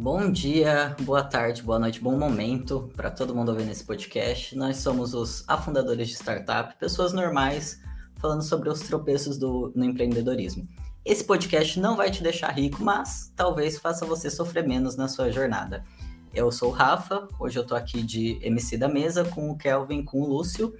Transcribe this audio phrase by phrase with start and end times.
[0.00, 4.56] Bom dia, boa tarde, boa noite, bom momento para todo mundo ouvindo esse podcast.
[4.56, 7.82] Nós somos os afundadores de startup, pessoas normais
[8.16, 10.66] falando sobre os tropeços do, no empreendedorismo.
[11.04, 15.30] Esse podcast não vai te deixar rico, mas talvez faça você sofrer menos na sua
[15.30, 15.84] jornada.
[16.32, 20.02] Eu sou o Rafa, hoje eu tô aqui de MC da mesa com o Kelvin,
[20.02, 20.74] com o Lúcio,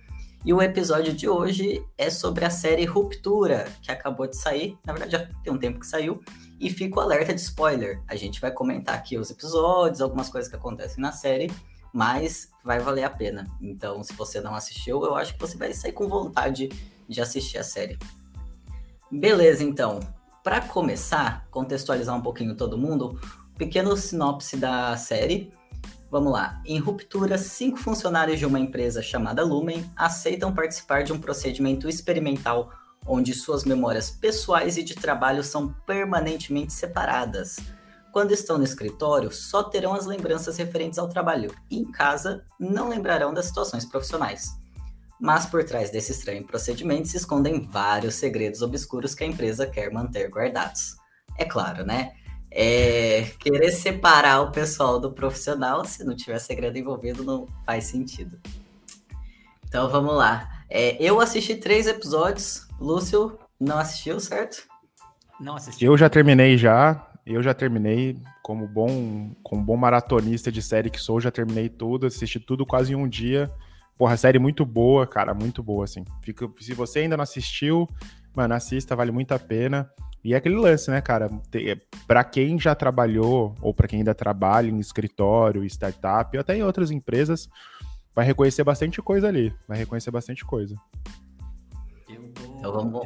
[0.45, 4.93] e o episódio de hoje é sobre a série Ruptura, que acabou de sair, na
[4.95, 6.23] verdade já tem um tempo que saiu,
[6.59, 8.03] e fica o alerta de spoiler.
[8.09, 11.51] A gente vai comentar aqui os episódios, algumas coisas que acontecem na série,
[11.93, 13.47] mas vai valer a pena.
[13.61, 16.69] Então, se você não assistiu, eu acho que você vai sair com vontade
[17.09, 17.99] de assistir a série.
[19.11, 20.01] Beleza, então.
[20.43, 23.21] Para começar, contextualizar um pouquinho todo mundo,
[23.59, 25.53] pequeno sinopse da série.
[26.11, 26.61] Vamos lá.
[26.65, 32.73] Em ruptura, cinco funcionários de uma empresa chamada Lumen aceitam participar de um procedimento experimental
[33.07, 37.57] onde suas memórias pessoais e de trabalho são permanentemente separadas.
[38.13, 42.89] Quando estão no escritório, só terão as lembranças referentes ao trabalho, e em casa, não
[42.89, 44.51] lembrarão das situações profissionais.
[45.21, 49.93] Mas por trás desse estranho procedimento se escondem vários segredos obscuros que a empresa quer
[49.93, 50.97] manter guardados.
[51.39, 52.13] É claro, né?
[52.51, 58.39] É, querer separar o pessoal do profissional, se não tiver segredo envolvido, não faz sentido.
[59.67, 60.65] Então vamos lá.
[60.69, 62.67] É, eu assisti três episódios.
[62.81, 64.65] Lúcio não assistiu, certo?
[65.41, 65.85] Não assisti.
[65.85, 67.07] Eu já terminei já.
[67.25, 72.07] Eu já terminei como bom, como bom maratonista de série que sou, já terminei tudo,
[72.07, 73.49] assisti tudo quase em um dia.
[73.97, 76.05] Porra, série muito boa, cara, muito boa, assim.
[76.23, 77.87] Fica, se você ainda não assistiu,
[78.35, 79.89] mano, assista, vale muito a pena.
[80.23, 81.31] E é aquele lance, né, cara?
[81.55, 81.77] É,
[82.07, 86.63] para quem já trabalhou, ou para quem ainda trabalha em escritório, startup, ou até em
[86.63, 87.49] outras empresas,
[88.15, 89.55] vai reconhecer bastante coisa ali.
[89.67, 90.75] Vai reconhecer bastante coisa.
[92.09, 93.03] Eu tô,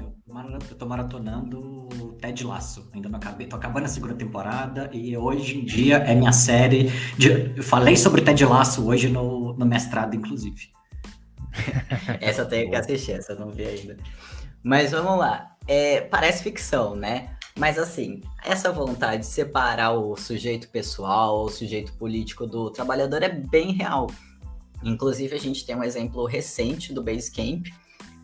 [0.70, 1.88] eu tô maratonando
[2.20, 2.88] Ted Laço.
[2.92, 3.46] Ainda não acabei.
[3.46, 6.90] Tô acabando a segunda temporada e hoje em dia é minha série.
[7.16, 10.70] De, eu falei sobre Ted Laço hoje no, no mestrado, inclusive.
[12.20, 13.96] essa eu tenho que assistir, essa eu não vi ainda.
[14.62, 15.53] Mas vamos lá.
[15.66, 17.36] É, parece ficção, né?
[17.56, 23.28] Mas assim, essa vontade de separar o sujeito pessoal, o sujeito político do trabalhador é
[23.28, 24.08] bem real.
[24.82, 27.66] Inclusive, a gente tem um exemplo recente do Basecamp,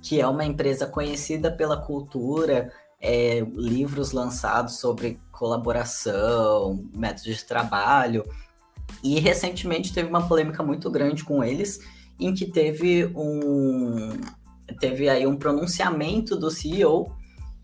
[0.03, 8.25] que é uma empresa conhecida pela cultura, é, livros lançados sobre colaboração, métodos de trabalho,
[9.03, 11.81] e recentemente teve uma polêmica muito grande com eles,
[12.19, 14.11] em que teve um
[14.79, 17.13] teve aí um pronunciamento do CEO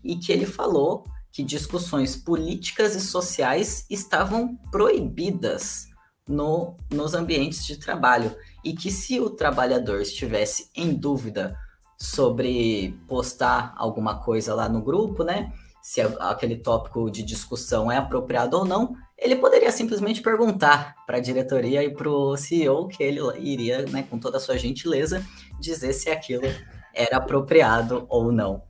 [0.03, 5.87] e que ele falou que discussões políticas e sociais estavam proibidas
[6.27, 11.55] no, nos ambientes de trabalho e que se o trabalhador estivesse em dúvida
[11.97, 15.51] sobre postar alguma coisa lá no grupo, né?
[15.81, 21.21] Se aquele tópico de discussão é apropriado ou não, ele poderia simplesmente perguntar para a
[21.21, 25.25] diretoria e para o CEO que ele iria, né, com toda a sua gentileza,
[25.59, 26.45] dizer se aquilo
[26.93, 28.61] era apropriado ou não.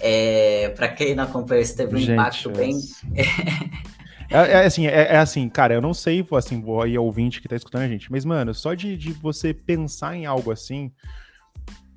[0.00, 2.78] É, para quem não acompanhou, isso teve um Gente, impacto bem.
[4.30, 7.54] É, é, assim, é, é, assim, cara, eu não sei, assim, aí ouvinte que tá
[7.54, 10.90] escutando a gente, mas, mano, só de, de você pensar em algo assim,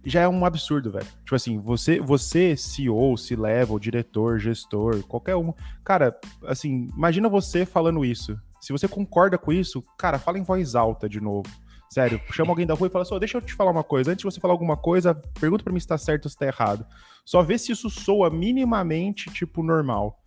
[0.05, 1.05] já é um absurdo, velho.
[1.23, 5.53] Tipo assim, você, você, CEO, C-level, diretor, gestor, qualquer um.
[5.83, 8.37] Cara, assim, imagina você falando isso.
[8.61, 11.49] Se você concorda com isso, cara, fala em voz alta de novo.
[11.89, 14.11] Sério, chama alguém da rua e fala só, deixa eu te falar uma coisa.
[14.11, 16.45] Antes de você falar alguma coisa, pergunta para mim se tá certo ou se tá
[16.45, 16.85] errado.
[17.23, 20.19] Só vê se isso soa minimamente, tipo, normal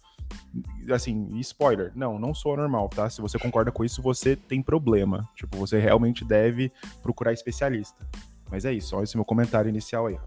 [0.92, 3.08] assim, spoiler, não, não sou normal, tá?
[3.10, 5.28] Se você concorda com isso, você tem problema.
[5.34, 8.06] Tipo, você realmente deve procurar especialista.
[8.50, 10.19] Mas é isso, olha esse meu comentário inicial aí,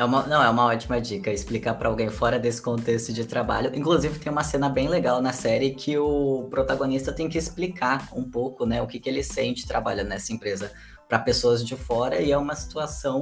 [0.00, 3.70] É uma, não, é uma ótima dica explicar para alguém fora desse contexto de trabalho.
[3.74, 8.24] Inclusive, tem uma cena bem legal na série que o protagonista tem que explicar um
[8.24, 10.72] pouco, né, o que, que ele sente trabalhando nessa empresa
[11.06, 13.20] para pessoas de fora e é uma situação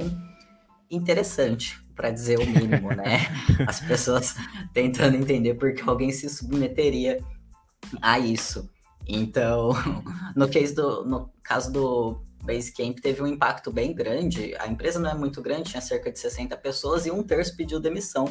[0.89, 3.27] interessante para dizer o mínimo, né?
[3.67, 4.33] As pessoas
[4.73, 7.21] tentando entender por que alguém se submeteria
[8.01, 8.69] a isso.
[9.05, 9.71] Então,
[10.33, 14.55] no caso do, no caso do Basecamp, teve um impacto bem grande.
[14.59, 17.79] A empresa não é muito grande, tinha cerca de 60 pessoas e um terço pediu
[17.79, 18.25] demissão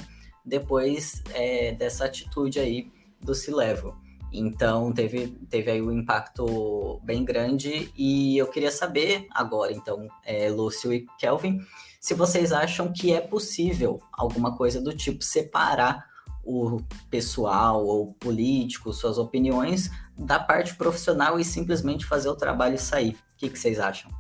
[0.44, 2.90] depois é, dessa atitude aí
[3.20, 3.94] do C-Level.
[4.32, 10.50] Então, teve, teve aí um impacto bem grande e eu queria saber agora, então, é,
[10.50, 11.60] Lúcio e Kelvin,
[12.00, 16.06] se vocês acham que é possível alguma coisa do tipo separar
[16.44, 23.16] o pessoal ou político, suas opiniões, da parte profissional e simplesmente fazer o trabalho sair.
[23.38, 24.11] O que, que vocês acham?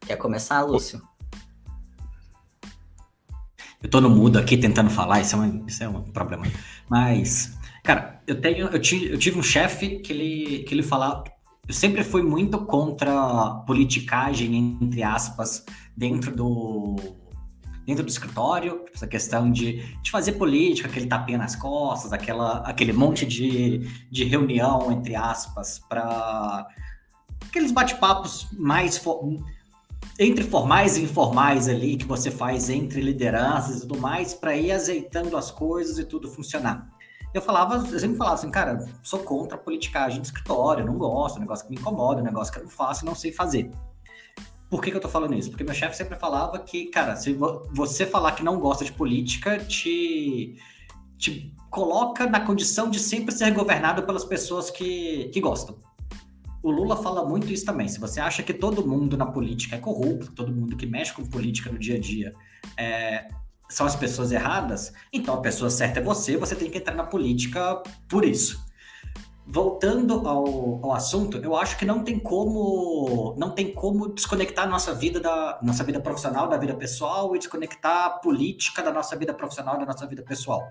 [0.00, 1.02] Quer começar, Lúcio?
[3.82, 6.46] Eu tô no mudo aqui tentando falar, isso é, um, isso é um problema.
[6.88, 7.56] Mas
[7.86, 11.22] Cara, eu tenho, eu tive, eu tive um chefe que ele, que ele falava,
[11.68, 15.64] eu sempre fui muito contra politicagem, entre aspas,
[15.96, 16.96] dentro do
[17.86, 22.92] dentro do escritório, essa questão de, de fazer política, aquele tapinha nas costas, aquela, aquele
[22.92, 26.66] monte de, de reunião, entre aspas, para
[27.56, 29.02] aqueles bate-papos mais
[30.18, 34.72] entre formais e informais ali que você faz entre lideranças e tudo mais para ir
[34.72, 36.86] azeitando as coisas e tudo funcionar.
[37.32, 41.36] Eu falava, eu sempre falava assim, cara, sou contra a politicagem de escritório, não gosto,
[41.36, 43.14] é um negócio que me incomoda, é um negócio que eu não faço e não
[43.14, 43.70] sei fazer.
[44.68, 45.48] Por que, que eu tô falando isso?
[45.48, 47.32] Porque meu chefe sempre falava que, cara, se
[47.72, 50.56] você falar que não gosta de política, te,
[51.16, 55.85] te coloca na condição de sempre ser governado pelas pessoas que, que gostam.
[56.66, 57.86] O Lula fala muito isso também.
[57.86, 61.24] Se você acha que todo mundo na política é corrupto, todo mundo que mexe com
[61.24, 62.34] política no dia a dia
[62.76, 63.28] é,
[63.70, 67.04] são as pessoas erradas, então a pessoa certa é você, você tem que entrar na
[67.04, 68.65] política por isso
[69.48, 74.92] voltando ao, ao assunto, eu acho que não tem como não tem como desconectar nossa
[74.92, 79.32] vida da nossa vida profissional da vida pessoal e desconectar a política da nossa vida
[79.32, 80.66] profissional da nossa vida pessoal.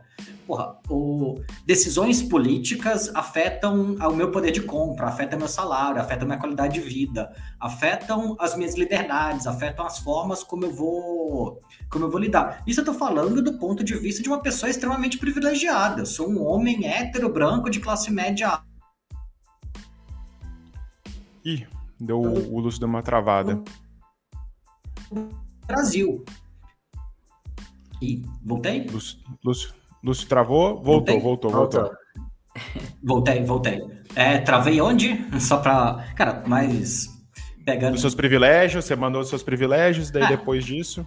[0.45, 1.35] Porra, o,
[1.65, 6.81] decisões políticas afetam o meu poder de compra, afetam meu salário, afetam minha qualidade de
[6.81, 12.61] vida, afetam as minhas liberdades, afetam as formas como eu vou como eu vou lidar.
[12.67, 16.01] Isso eu tô falando do ponto de vista de uma pessoa extremamente privilegiada.
[16.01, 18.64] Eu sou um homem hétero branco de classe média
[21.45, 21.67] Ih,
[21.99, 23.61] deu, o Lúcio deu uma travada.
[25.67, 26.25] Brasil.
[28.01, 28.87] E voltei?
[28.87, 30.81] Lúcio, Lúcio, Lúcio travou?
[30.81, 32.05] Voltou, voltou, voltou, voltou.
[33.03, 33.81] Voltei, voltei.
[34.15, 35.23] É, travei onde?
[35.39, 36.05] Só pra.
[36.15, 37.13] Cara, mas.
[37.63, 37.95] Pegando.
[37.95, 40.29] Os seus privilégios, você mandou os seus privilégios, daí ah.
[40.29, 41.05] depois disso.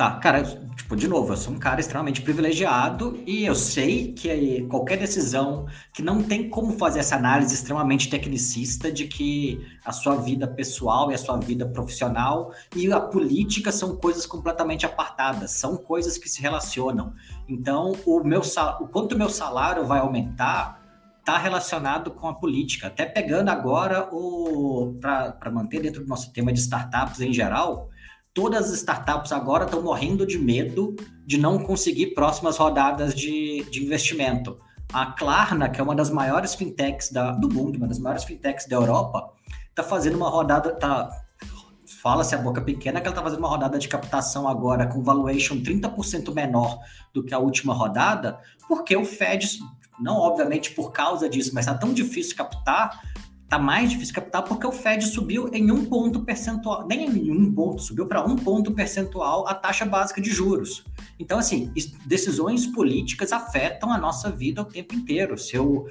[0.00, 4.62] Tá, cara, tipo, de novo, eu sou um cara extremamente privilegiado e eu sei que
[4.70, 10.16] qualquer decisão que não tem como fazer essa análise extremamente tecnicista de que a sua
[10.16, 15.76] vida pessoal e a sua vida profissional e a política são coisas completamente apartadas, são
[15.76, 17.12] coisas que se relacionam.
[17.46, 18.40] Então, o meu
[18.80, 20.80] o quanto o meu salário vai aumentar
[21.18, 22.86] está relacionado com a política.
[22.86, 27.89] Até pegando agora o para manter dentro do nosso tema de startups em geral,
[28.34, 30.94] todas as startups agora estão morrendo de medo
[31.26, 34.58] de não conseguir próximas rodadas de, de investimento.
[34.92, 38.66] A Klarna, que é uma das maiores fintechs da, do mundo, uma das maiores fintechs
[38.66, 39.32] da Europa,
[39.68, 41.08] está fazendo uma rodada, tá,
[42.02, 45.56] fala-se a boca pequena que ela está fazendo uma rodada de captação agora com valuation
[45.56, 46.78] 30% menor
[47.12, 49.58] do que a última rodada, porque o Fed,
[50.00, 53.00] não obviamente por causa disso, mas está tão difícil captar
[53.50, 57.52] tá mais difícil captar porque o Fed subiu em um ponto percentual, nem em um
[57.52, 60.84] ponto, subiu para um ponto percentual a taxa básica de juros.
[61.18, 61.72] Então, assim,
[62.06, 65.36] decisões políticas afetam a nossa vida o tempo inteiro.
[65.36, 65.88] Se eu,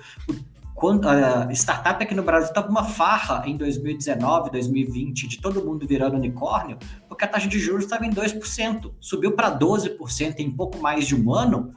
[0.74, 5.86] quando, a startup aqui no Brasil estava uma farra em 2019, 2020, de todo mundo
[5.86, 6.78] virando unicórnio,
[7.10, 11.14] porque a taxa de juros estava em 2%, subiu para 12% em pouco mais de
[11.14, 11.74] um ano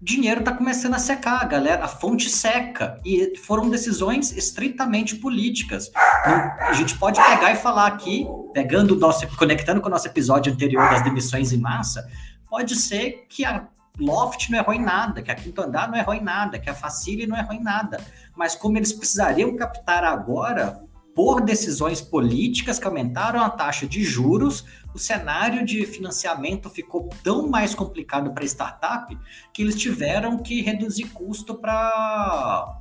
[0.00, 3.00] dinheiro está começando a secar, galera, a fonte seca.
[3.04, 5.90] E foram decisões estritamente políticas.
[5.94, 10.52] a gente pode pegar e falar aqui, pegando o nosso, conectando com o nosso episódio
[10.52, 12.08] anterior das demissões em massa,
[12.48, 13.66] pode ser que a
[13.98, 16.74] Loft não errou em nada, que a Quinto Andar não errou em nada, que a
[16.74, 18.00] Facile não errou em nada.
[18.36, 20.80] Mas como eles precisariam captar agora,
[21.18, 27.48] por decisões políticas que aumentaram a taxa de juros, o cenário de financiamento ficou tão
[27.48, 29.18] mais complicado para startup
[29.52, 32.80] que eles tiveram que reduzir custo para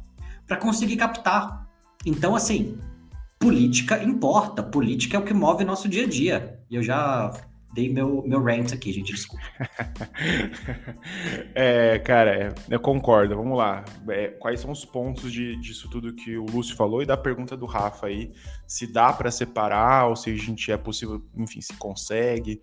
[0.62, 1.68] conseguir captar.
[2.06, 2.78] Então, assim,
[3.40, 6.60] política importa, política é o que move nosso dia a dia.
[6.70, 7.32] E eu já
[7.78, 9.46] dei meu, meu rant aqui, gente, desculpa.
[11.54, 13.36] é, cara, é, eu concordo.
[13.36, 13.86] Vamos lá.
[14.10, 17.56] É, quais são os pontos de, disso tudo que o Lúcio falou e da pergunta
[17.56, 18.32] do Rafa aí?
[18.66, 22.60] Se dá para separar ou se a gente é possível, enfim, se consegue.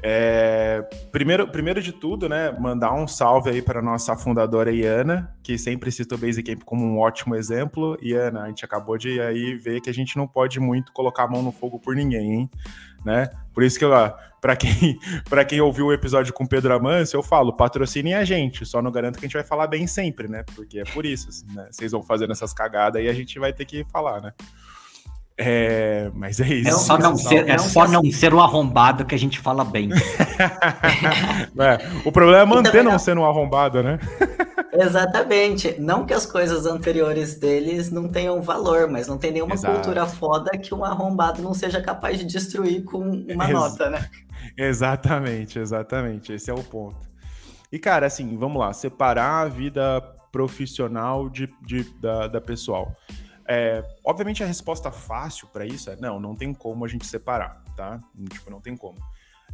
[0.00, 5.58] É, primeiro, primeiro de tudo, né, mandar um salve aí para nossa fundadora Iana, que
[5.58, 7.98] sempre cita o Basecamp como um ótimo exemplo.
[8.00, 11.28] Iana, a gente acabou de aí ver que a gente não pode muito colocar a
[11.28, 12.50] mão no fogo por ninguém, hein?
[13.04, 13.28] Né?
[13.52, 13.84] Por isso que
[14.40, 18.64] para quem para quem ouviu o episódio com Pedro Amâncio, eu falo, patrocinem a gente,
[18.64, 20.44] só não garanto que a gente vai falar bem sempre, né?
[20.54, 21.68] Porque é por isso, assim, né?
[21.70, 24.32] Vocês vão fazendo essas cagadas e a gente vai ter que falar, né?
[25.40, 26.68] É, mas é isso.
[26.68, 29.90] É só não, ser, é só não ser um arrombado que a gente fala bem.
[31.56, 34.00] é, o problema é manter não, não sendo um arrombado, né?
[34.72, 35.76] Exatamente.
[35.78, 39.74] Não que as coisas anteriores deles não tenham valor, mas não tem nenhuma Exato.
[39.74, 44.08] cultura foda que um arrombado não seja capaz de destruir com uma Ex nota, né?
[44.58, 46.32] Exatamente, exatamente.
[46.32, 47.06] Esse é o ponto.
[47.70, 50.00] E, cara, assim, vamos lá, separar a vida
[50.32, 52.92] profissional de, de da, da pessoal.
[53.46, 57.62] É, obviamente a resposta fácil para isso é não, não tem como a gente separar,
[57.76, 57.98] tá?
[58.30, 58.98] Tipo, não tem como.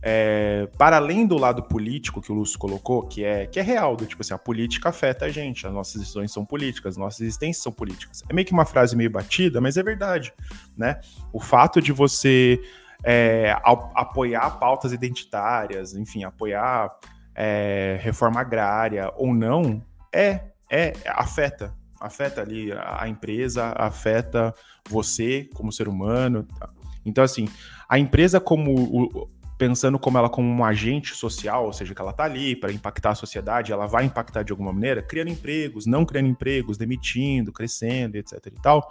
[0.02, 3.96] É, para além do lado político que o Lúcio colocou, que é, que é real,
[3.96, 7.20] do tipo assim, a política afeta a gente, as nossas decisões são políticas, as nossas
[7.20, 8.22] existências são políticas.
[8.28, 10.32] É meio que uma frase meio batida, mas é verdade,
[10.76, 11.00] né?
[11.32, 12.60] O fato de você
[13.04, 16.90] é, apoiar pautas identitárias, enfim, apoiar
[17.34, 19.82] é, reforma agrária ou não,
[20.12, 24.54] é, é afeta, afeta ali a empresa, afeta
[24.88, 26.46] você como ser humano.
[26.58, 26.70] Tá?
[27.04, 27.48] Então, assim,
[27.88, 32.10] a empresa como o, pensando como ela como um agente social, ou seja, que ela
[32.10, 36.04] está ali para impactar a sociedade, ela vai impactar de alguma maneira, criando empregos, não
[36.04, 38.88] criando empregos, demitindo, crescendo, etc e tal.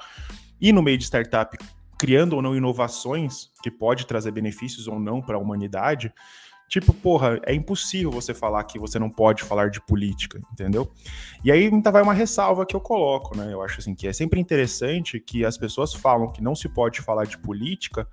[0.62, 1.58] E no meio de startup,
[2.04, 6.14] criando ou não inovações que pode trazer benefícios ou não para a humanidade,
[6.68, 10.92] Tipo, porra, é impossível você falar que você não pode falar de política, entendeu?
[11.44, 13.54] E aí ainda vai uma ressalva que eu coloco, né?
[13.54, 17.00] Eu acho assim que é sempre interessante que as pessoas falam que não se pode
[17.02, 18.08] falar de política,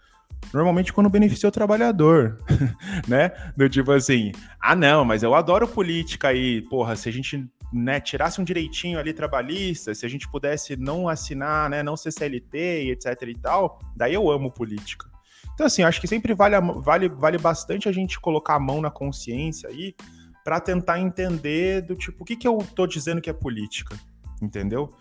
[0.53, 2.37] normalmente quando beneficia o trabalhador,
[3.09, 3.31] né?
[3.57, 4.31] Do tipo assim,
[4.61, 8.99] ah não, mas eu adoro política aí, porra, se a gente né, tirasse um direitinho
[8.99, 13.35] ali trabalhista, se a gente pudesse não assinar, né, não ser CLT e etc e
[13.35, 15.09] tal, daí eu amo política.
[15.55, 18.91] Então, assim, acho que sempre vale, vale, vale bastante a gente colocar a mão na
[18.91, 19.95] consciência aí
[20.43, 23.95] para tentar entender do tipo, o que, que eu tô dizendo que é política,
[24.41, 24.93] entendeu?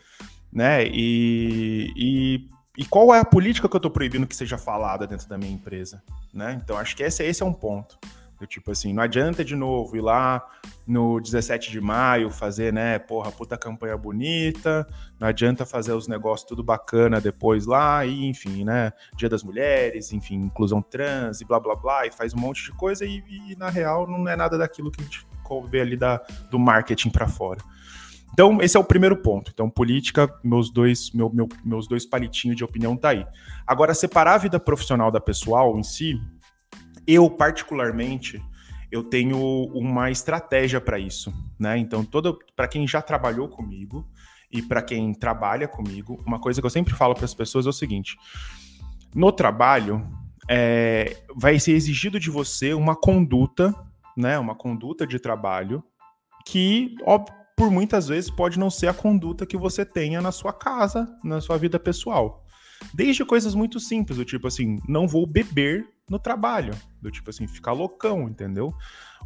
[0.52, 0.86] Né?
[0.88, 5.28] E, e, e qual é a política que eu tô proibindo que seja falada dentro
[5.30, 6.60] da minha empresa, né?
[6.62, 7.98] Então, acho que esse, esse é um ponto.
[8.48, 10.46] Tipo assim, não adianta de novo ir lá
[10.88, 14.88] no 17 de maio fazer, né, porra, puta campanha bonita,
[15.20, 20.12] não adianta fazer os negócios tudo bacana depois lá, e enfim, né, Dia das Mulheres,
[20.12, 23.56] enfim, inclusão trans e blá blá blá, e faz um monte de coisa e, e
[23.56, 25.26] na real não é nada daquilo que a gente
[25.70, 26.18] vê ali da,
[26.50, 27.60] do marketing para fora.
[28.34, 29.52] Então, esse é o primeiro ponto.
[29.54, 33.26] Então, política, meus dois, meu, meu, meus dois palitinhos de opinião tá aí.
[33.66, 36.20] Agora, separar a vida profissional da pessoal em si,
[37.12, 38.40] eu, particularmente,
[38.92, 39.38] eu tenho
[39.74, 41.78] uma estratégia para isso, né?
[41.78, 44.08] Então, todo para quem já trabalhou comigo
[44.52, 47.70] e para quem trabalha comigo, uma coisa que eu sempre falo para as pessoas é
[47.70, 48.16] o seguinte:
[49.16, 50.08] no trabalho,
[50.48, 53.74] é, vai ser exigido de você uma conduta,
[54.16, 54.38] né?
[54.38, 55.84] Uma conduta de trabalho
[56.46, 57.20] que, ó,
[57.58, 61.42] por muitas vezes, pode não ser a conduta que você tenha na sua casa, na
[61.42, 62.46] sua vida pessoal.
[62.94, 67.48] Desde coisas muito simples, do tipo assim, não vou beber no trabalho, do tipo assim,
[67.48, 68.74] ficar loucão, entendeu?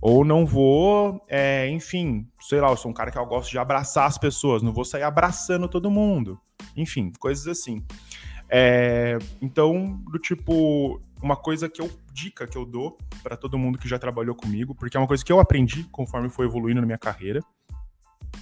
[0.02, 3.58] Ou não vou, é, enfim, sei lá, eu sou um cara que eu gosto de
[3.58, 6.40] abraçar as pessoas, não vou sair abraçando todo mundo.
[6.76, 7.84] Enfim, coisas assim.
[8.50, 13.80] É, então, do tipo, uma coisa que eu, dica que eu dou para todo mundo
[13.80, 16.86] que já trabalhou comigo, porque é uma coisa que eu aprendi conforme foi evoluindo na
[16.86, 17.40] minha carreira,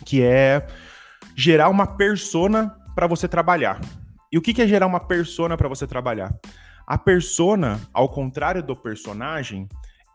[0.06, 0.68] que é
[1.36, 3.80] gerar uma persona para você trabalhar.
[4.32, 6.34] E o que, é gerar uma persona para você trabalhar?
[6.92, 9.66] A persona, ao contrário do personagem,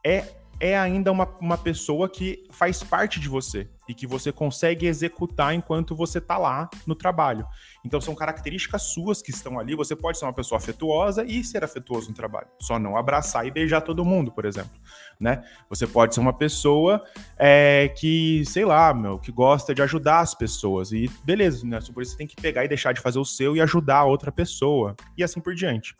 [0.04, 0.26] é,
[0.60, 5.54] é ainda uma, uma pessoa que faz parte de você e que você consegue executar
[5.54, 7.46] enquanto você tá lá no trabalho.
[7.82, 9.74] Então são características suas que estão ali.
[9.74, 12.48] Você pode ser uma pessoa afetuosa e ser afetuoso no trabalho.
[12.60, 14.78] Só não abraçar e beijar todo mundo, por exemplo.
[15.18, 15.42] Né?
[15.70, 17.02] Você pode ser uma pessoa
[17.38, 20.92] é, que, sei lá, meu, que gosta de ajudar as pessoas.
[20.92, 21.78] E beleza, né?
[21.94, 24.04] Por isso você tem que pegar e deixar de fazer o seu e ajudar a
[24.04, 24.94] outra pessoa.
[25.16, 25.96] E assim por diante.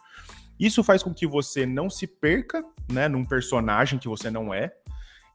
[0.58, 4.72] Isso faz com que você não se perca, né, num personagem que você não é,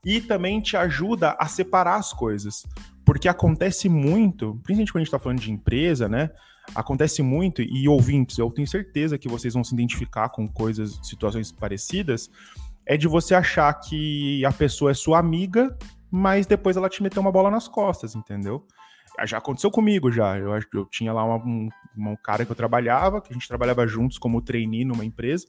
[0.04, 2.66] e também te ajuda a separar as coisas.
[3.06, 6.30] Porque acontece muito, principalmente quando a gente está falando de empresa, né?
[6.74, 11.52] Acontece muito, e ouvintes, eu tenho certeza que vocês vão se identificar com coisas, situações
[11.52, 12.30] parecidas,
[12.86, 15.76] é de você achar que a pessoa é sua amiga,
[16.10, 18.66] mas depois ela te meteu uma bola nas costas, entendeu?
[19.26, 20.38] Já aconteceu comigo já.
[20.38, 23.86] Eu, eu tinha lá uma, um, um, cara que eu trabalhava, que a gente trabalhava
[23.88, 25.48] juntos como trainee numa empresa.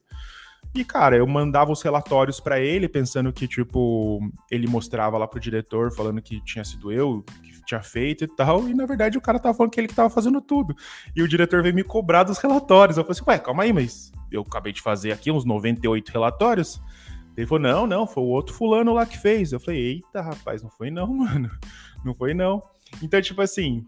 [0.75, 5.38] E, cara, eu mandava os relatórios para ele, pensando que, tipo, ele mostrava lá pro
[5.38, 8.66] diretor, falando que tinha sido eu que tinha feito e tal.
[8.69, 10.75] E, na verdade, o cara tava falando que ele que tava fazendo tudo.
[11.14, 12.97] E o diretor veio me cobrar dos relatórios.
[12.97, 16.81] Eu falei assim, ué, calma aí, mas eu acabei de fazer aqui uns 98 relatórios.
[17.37, 19.52] Ele falou, não, não, foi o outro fulano lá que fez.
[19.52, 21.50] Eu falei, eita, rapaz, não foi não, mano.
[22.02, 22.62] Não foi não.
[23.00, 23.87] Então, tipo assim,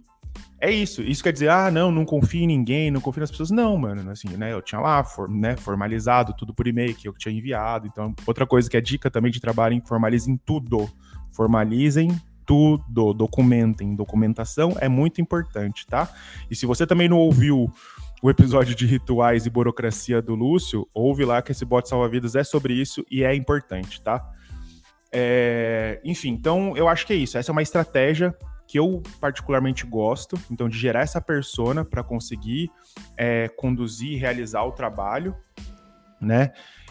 [0.61, 1.03] é isso.
[1.03, 3.51] Isso quer dizer, ah, não, não confio em ninguém, não confio nas pessoas.
[3.51, 4.53] Não, mano, assim, né?
[4.53, 7.87] Eu tinha lá for, né, formalizado tudo por e-mail que eu tinha enviado.
[7.87, 10.89] Então, outra coisa que é dica também de trabalho, formalizem tudo.
[11.33, 12.11] Formalizem
[12.47, 13.95] tudo, documentem.
[13.95, 16.09] Documentação é muito importante, tá?
[16.51, 17.71] E se você também não ouviu
[18.23, 22.43] o episódio de rituais e burocracia do Lúcio, ouve lá que esse bot salva-vidas é
[22.43, 24.27] sobre isso e é importante, tá?
[25.13, 27.37] É, enfim, então eu acho que é isso.
[27.37, 28.35] Essa é uma estratégia
[28.75, 32.69] que eu particularmente gosto, então de gerar essa persona para conseguir
[33.17, 35.33] é, conduzir, realizar o trabalho,
[36.21, 36.51] né?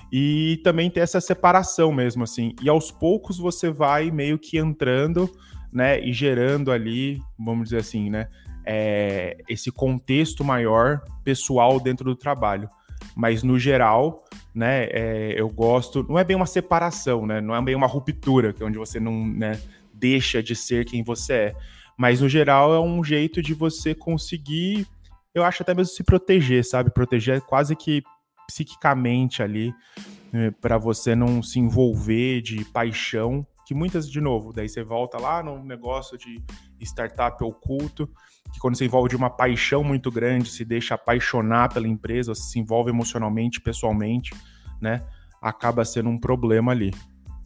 [0.09, 2.55] E também ter essa separação mesmo, assim.
[2.61, 5.29] E aos poucos você vai meio que entrando,
[5.73, 5.99] né?
[5.99, 8.29] E gerando ali, vamos dizer assim, né?
[8.65, 12.69] É, esse contexto maior pessoal dentro do trabalho.
[13.13, 14.23] Mas no geral,
[14.55, 14.85] né?
[14.85, 16.05] É, eu gosto.
[16.07, 17.41] Não é bem uma separação, né?
[17.41, 19.59] Não é bem uma ruptura, que é onde você não né,
[20.03, 21.55] deixa de ser quem você é.
[21.97, 24.85] Mas no geral é um jeito de você conseguir,
[25.33, 26.91] eu acho até mesmo se proteger, sabe?
[26.91, 28.03] Proteger quase que
[28.45, 29.73] psiquicamente ali,
[30.33, 35.17] né, para você não se envolver de paixão, que muitas, de novo, daí você volta
[35.17, 36.43] lá no negócio de
[36.81, 38.09] startup oculto,
[38.51, 42.59] que quando você envolve de uma paixão muito grande, se deixa apaixonar pela empresa, se
[42.59, 44.35] envolve emocionalmente, pessoalmente,
[44.81, 45.01] né?
[45.41, 46.91] Acaba sendo um problema ali.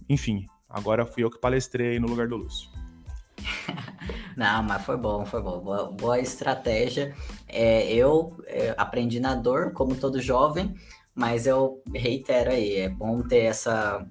[0.09, 0.47] Enfim,
[0.77, 2.69] agora fui eu que palestrei no lugar do Lúcio.
[4.35, 5.59] Não, mas foi bom, foi bom.
[5.59, 7.15] Boa, boa estratégia.
[7.47, 10.75] É, eu é, aprendi na dor, como todo jovem,
[11.15, 14.05] mas eu reitero aí, é bom ter essa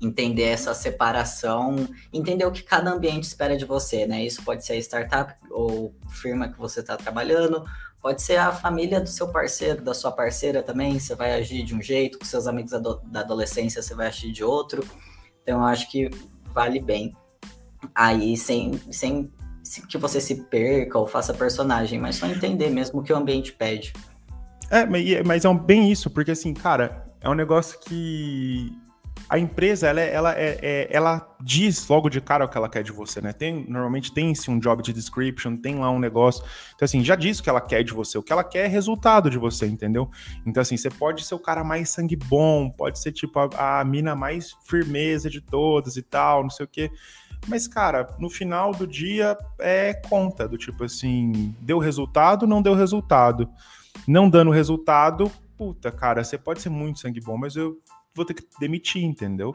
[0.00, 1.76] entender essa separação,
[2.12, 4.24] entender o que cada ambiente espera de você, né?
[4.24, 7.64] Isso pode ser a startup ou firma que você está trabalhando,
[8.00, 11.72] pode ser a família do seu parceiro, da sua parceira também, você vai agir de
[11.72, 14.84] um jeito, com seus amigos da adolescência você vai agir de outro.
[15.42, 16.10] Então acho que
[16.52, 17.14] vale bem
[17.94, 19.30] aí sem, sem
[19.88, 23.52] que você se perca ou faça personagem, mas só entender mesmo o que o ambiente
[23.52, 23.92] pede.
[24.70, 24.86] É,
[25.24, 28.72] mas é bem isso, porque assim, cara, é um negócio que
[29.32, 32.68] a empresa, ela, é, ela, é, é, ela diz logo de cara o que ela
[32.68, 33.32] quer de você, né?
[33.32, 36.44] Tem, normalmente tem-se um job de description, tem lá um negócio.
[36.74, 38.18] Então, assim, já diz o que ela quer de você.
[38.18, 40.10] O que ela quer é resultado de você, entendeu?
[40.44, 43.84] Então, assim, você pode ser o cara mais sangue bom, pode ser, tipo, a, a
[43.86, 46.90] mina mais firmeza de todas e tal, não sei o quê.
[47.48, 52.74] Mas, cara, no final do dia é conta, do tipo assim, deu resultado, não deu
[52.74, 53.48] resultado.
[54.06, 57.78] Não dando resultado, puta, cara, você pode ser muito sangue bom, mas eu
[58.14, 59.54] vou ter que demitir, entendeu?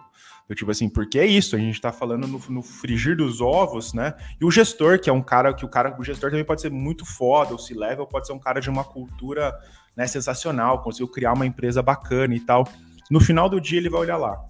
[0.49, 3.93] Eu, tipo assim, porque é isso, a gente tá falando no, no, frigir dos ovos,
[3.93, 4.13] né?
[4.39, 6.71] E o gestor, que é um cara que o cara, o gestor também pode ser
[6.71, 9.53] muito foda, o C-level pode ser um cara de uma cultura
[9.95, 12.67] né, sensacional, conseguiu criar uma empresa bacana e tal.
[13.11, 14.41] No final do dia ele vai olhar lá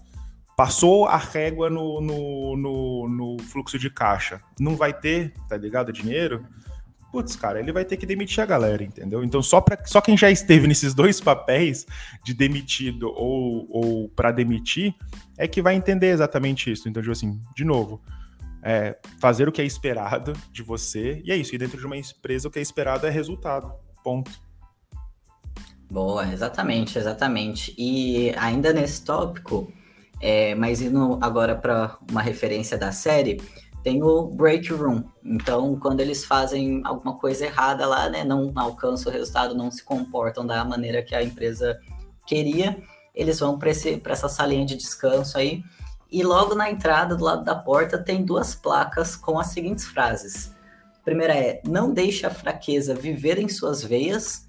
[0.58, 4.42] Passou a régua no, no, no, no, fluxo de caixa.
[4.58, 5.92] Não vai ter, tá ligado?
[5.92, 6.44] Dinheiro.
[7.10, 9.24] Putz, cara, ele vai ter que demitir a galera, entendeu?
[9.24, 11.86] Então, só, pra, só quem já esteve nesses dois papéis,
[12.22, 14.94] de demitido ou, ou para demitir,
[15.38, 16.88] é que vai entender exatamente isso.
[16.88, 18.02] Então, tipo assim, de novo,
[18.62, 21.54] é fazer o que é esperado de você, e é isso.
[21.54, 23.72] E dentro de uma empresa, o que é esperado é resultado.
[24.04, 24.30] Ponto.
[25.90, 27.74] Boa, exatamente, exatamente.
[27.78, 29.72] E ainda nesse tópico,
[30.20, 33.40] é, mas indo agora para uma referência da série,
[33.82, 35.04] tem o break room.
[35.24, 39.82] Então, quando eles fazem alguma coisa errada lá, né, não alcançam o resultado, não se
[39.82, 41.78] comportam da maneira que a empresa
[42.26, 42.76] queria,
[43.14, 45.62] eles vão para essa salinha de descanso aí.
[46.10, 50.54] E logo na entrada, do lado da porta, tem duas placas com as seguintes frases.
[51.00, 54.46] A primeira é: Não deixe a fraqueza viver em suas veias.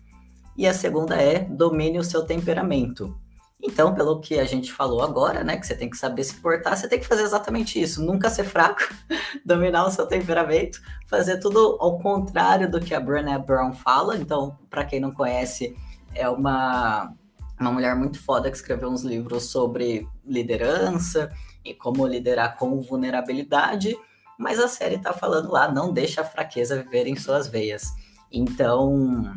[0.56, 3.18] E a segunda é: Domine o seu temperamento.
[3.62, 6.78] Então, pelo que a gente falou agora, né, que você tem que saber se portar,
[6.78, 8.82] você tem que fazer exatamente isso, nunca ser fraco,
[9.46, 14.18] dominar o seu temperamento, fazer tudo ao contrário do que a Brené Brown fala.
[14.18, 15.76] Então, para quem não conhece,
[16.16, 17.14] é uma
[17.60, 21.30] uma mulher muito foda que escreveu uns livros sobre liderança
[21.64, 23.98] e como liderar com vulnerabilidade,
[24.38, 27.92] mas a série tá falando lá, não deixa a fraqueza viver em suas veias.
[28.32, 29.36] Então,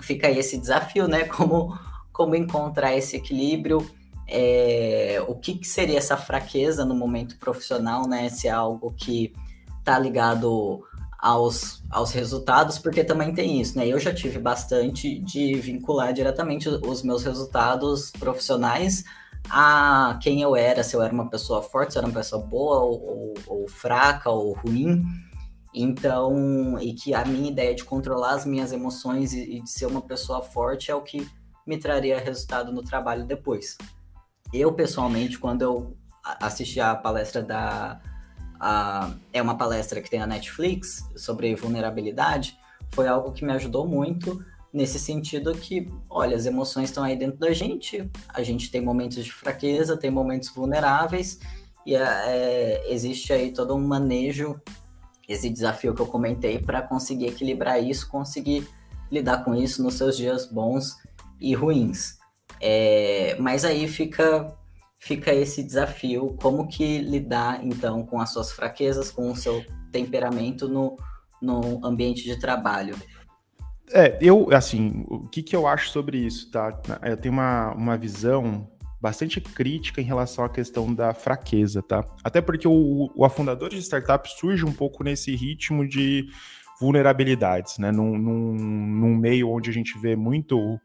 [0.00, 1.78] fica aí esse desafio, né, como
[2.20, 3.90] como encontrar esse equilíbrio,
[4.28, 8.28] é, o que, que, seria essa fraqueza no momento profissional, né?
[8.28, 9.32] Se é algo que
[9.78, 10.84] está ligado
[11.18, 13.88] aos, aos resultados, porque também tem isso, né?
[13.88, 19.02] Eu já tive bastante de vincular diretamente os meus resultados profissionais
[19.48, 22.42] a quem eu era, se eu era uma pessoa forte, se eu era uma pessoa
[22.42, 25.02] boa ou, ou, ou fraca ou ruim.
[25.72, 29.86] Então, e que a minha ideia de controlar as minhas emoções e, e de ser
[29.86, 31.26] uma pessoa forte é o que
[31.70, 33.78] me traria resultado no trabalho depois.
[34.52, 35.96] Eu, pessoalmente, quando eu
[36.40, 38.00] assisti a palestra da.
[38.58, 42.58] A, é uma palestra que tem na Netflix sobre vulnerabilidade,
[42.90, 47.38] foi algo que me ajudou muito nesse sentido que, olha, as emoções estão aí dentro
[47.38, 51.38] da gente, a gente tem momentos de fraqueza, tem momentos vulneráveis,
[51.86, 54.60] e é, é existe aí todo um manejo,
[55.28, 58.68] esse desafio que eu comentei, para conseguir equilibrar isso, conseguir
[59.10, 60.96] lidar com isso nos seus dias bons
[61.40, 62.18] e ruins.
[62.60, 64.54] É, mas aí fica
[65.00, 70.68] fica esse desafio, como que lidar então com as suas fraquezas, com o seu temperamento
[70.68, 70.96] no,
[71.40, 72.94] no ambiente de trabalho.
[73.92, 76.78] É, eu, assim, o que, que eu acho sobre isso, tá?
[77.02, 78.68] Eu tenho uma, uma visão
[79.00, 82.04] bastante crítica em relação à questão da fraqueza, tá?
[82.22, 86.28] Até porque o, o afundador de startup surge um pouco nesse ritmo de
[86.78, 87.90] vulnerabilidades, né?
[87.90, 90.78] Num, num, num meio onde a gente vê muito,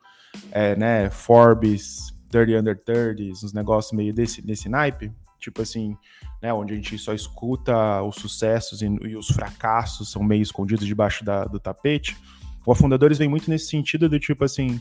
[0.52, 5.98] é, né, Forbes, 30 under 30, uns negócios meio desse, desse naipe, tipo assim,
[6.42, 10.86] né, onde a gente só escuta os sucessos e, e os fracassos são meio escondidos
[10.86, 12.18] debaixo da, do tapete.
[12.66, 14.80] O Afundadores vem muito nesse sentido do tipo assim,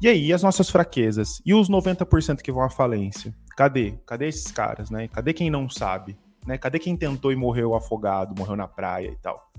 [0.00, 1.42] e aí, e as nossas fraquezas?
[1.44, 3.34] E os 90% que vão à falência?
[3.54, 3.98] Cadê?
[4.06, 5.06] Cadê esses caras, né?
[5.08, 6.16] Cadê quem não sabe?
[6.46, 6.56] Né?
[6.56, 9.52] Cadê quem tentou e morreu afogado, morreu na praia e tal?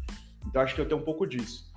[0.47, 1.71] Então acho que eu tenho um pouco disso.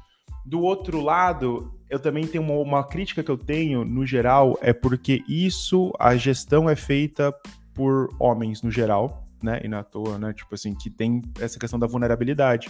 [0.47, 4.73] Do outro lado, eu também tenho uma, uma crítica que eu tenho, no geral, é
[4.73, 7.33] porque isso, a gestão é feita
[7.73, 9.61] por homens no geral, né?
[9.63, 10.33] E na toa, né?
[10.33, 12.69] Tipo assim, que tem essa questão da vulnerabilidade.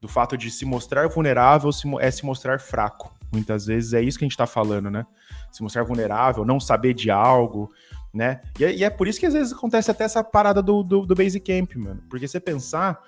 [0.00, 1.68] Do fato de se mostrar vulnerável
[2.00, 3.14] é se mostrar fraco.
[3.32, 5.04] Muitas vezes é isso que a gente tá falando, né?
[5.52, 7.70] Se mostrar vulnerável, não saber de algo,
[8.14, 8.40] né?
[8.58, 11.04] E é, e é por isso que às vezes acontece até essa parada do, do,
[11.04, 12.02] do Basecamp, mano.
[12.08, 13.00] Porque você pensar,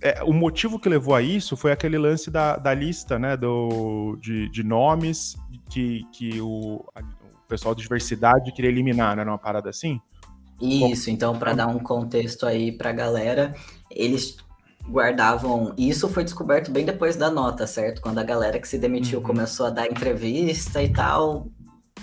[0.00, 3.36] é, o motivo que levou a isso foi aquele lance da, da lista, né?
[3.36, 5.36] Do, de, de nomes
[5.70, 9.22] que, que o, o pessoal de diversidade queria eliminar, né?
[9.22, 10.00] Uma parada assim.
[10.60, 13.54] Isso, então, para dar um contexto aí para a galera,
[13.90, 14.36] eles
[14.88, 15.74] guardavam.
[15.76, 18.00] Isso foi descoberto bem depois da nota, certo?
[18.00, 19.24] Quando a galera que se demitiu uhum.
[19.24, 21.48] começou a dar entrevista e tal,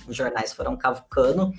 [0.07, 1.53] os jornais foram cavucando,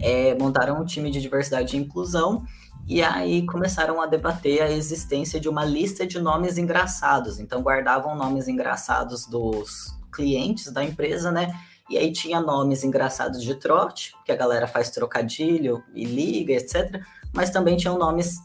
[0.00, 2.44] é, montaram um time de diversidade e inclusão.
[2.86, 7.40] E aí começaram a debater a existência de uma lista de nomes engraçados.
[7.40, 11.54] Então guardavam nomes engraçados dos clientes da empresa, né?
[11.88, 17.02] E aí tinha nomes engraçados de trote, que a galera faz trocadilho e liga, etc.
[17.32, 18.38] Mas também tinham nomes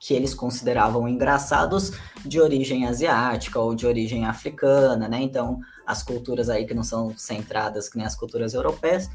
[0.00, 1.92] que eles consideravam engraçados
[2.24, 5.22] de origem asiática ou de origem africana, né?
[5.22, 9.08] Então, as culturas aí que não são centradas que nem as culturas europeias.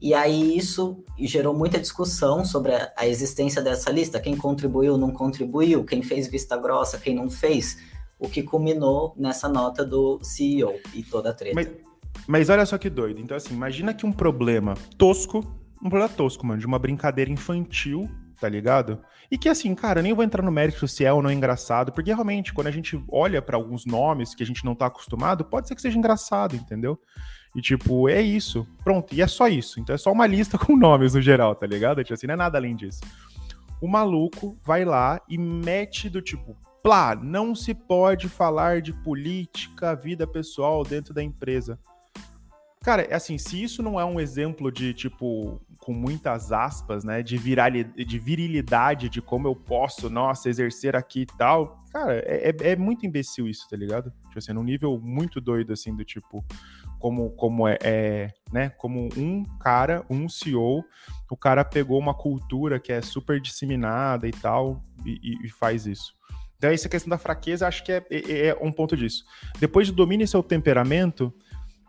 [0.00, 5.10] E aí isso gerou muita discussão sobre a, a existência dessa lista, quem contribuiu, não
[5.10, 7.78] contribuiu, quem fez vista grossa, quem não fez,
[8.18, 11.54] o que culminou nessa nota do CEO e toda a treta.
[11.54, 11.70] Mas,
[12.26, 13.20] mas olha só que doido.
[13.20, 15.38] Então, assim, imagina que um problema tosco,
[15.82, 18.08] um problema tosco, mano, de uma brincadeira infantil
[18.40, 19.00] tá ligado?
[19.30, 21.92] E que assim, cara, nem vou entrar no mérito se é ou não é engraçado,
[21.92, 25.44] porque realmente, quando a gente olha para alguns nomes que a gente não tá acostumado,
[25.44, 26.98] pode ser que seja engraçado, entendeu?
[27.56, 28.66] E tipo, é isso.
[28.84, 29.80] Pronto, e é só isso.
[29.80, 32.04] Então é só uma lista com nomes no geral, tá ligado?
[32.04, 33.00] Tipo assim, não é nada além disso.
[33.80, 39.96] O maluco vai lá e mete do tipo, plá, não se pode falar de política,
[39.96, 41.78] vida pessoal dentro da empresa.
[42.82, 47.22] Cara, é assim, se isso não é um exemplo de, tipo, com muitas aspas, né,
[47.22, 52.72] de, de virilidade, de como eu posso, nossa, exercer aqui e tal, cara, é, é,
[52.72, 54.12] é muito imbecil isso, tá ligado?
[54.26, 56.44] Tipo assim, num nível muito doido, assim, do tipo,
[57.06, 60.84] como, como é, é, né, como um cara, um CEO,
[61.30, 66.16] o cara pegou uma cultura que é super disseminada e tal, e, e faz isso.
[66.56, 69.24] Então, essa questão da fraqueza, acho que é, é, é um ponto disso.
[69.60, 71.32] Depois de domine seu temperamento,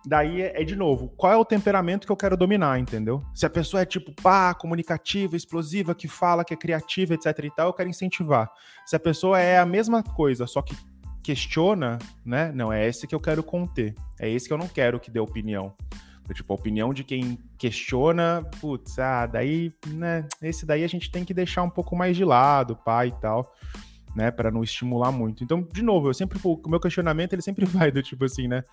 [0.06, 3.22] Daí é, é, de novo, qual é o temperamento que eu quero dominar, entendeu?
[3.36, 7.52] Se a pessoa é tipo, pá, comunicativa, explosiva, que fala, que é criativa, etc e
[7.52, 8.50] tal, eu quero incentivar.
[8.86, 10.74] Se a pessoa é a mesma coisa, só que
[11.28, 12.54] questiona, né?
[12.56, 13.94] Não, é esse que eu quero conter.
[14.18, 15.74] É esse que eu não quero que dê opinião.
[16.34, 20.26] Tipo, a opinião de quem questiona, putz, ah, daí, né?
[20.42, 23.54] Esse daí a gente tem que deixar um pouco mais de lado, pá e tal
[24.16, 25.44] né, para não estimular muito.
[25.44, 28.64] Então, de novo, eu sempre o meu questionamento ele sempre vai do tipo assim, né?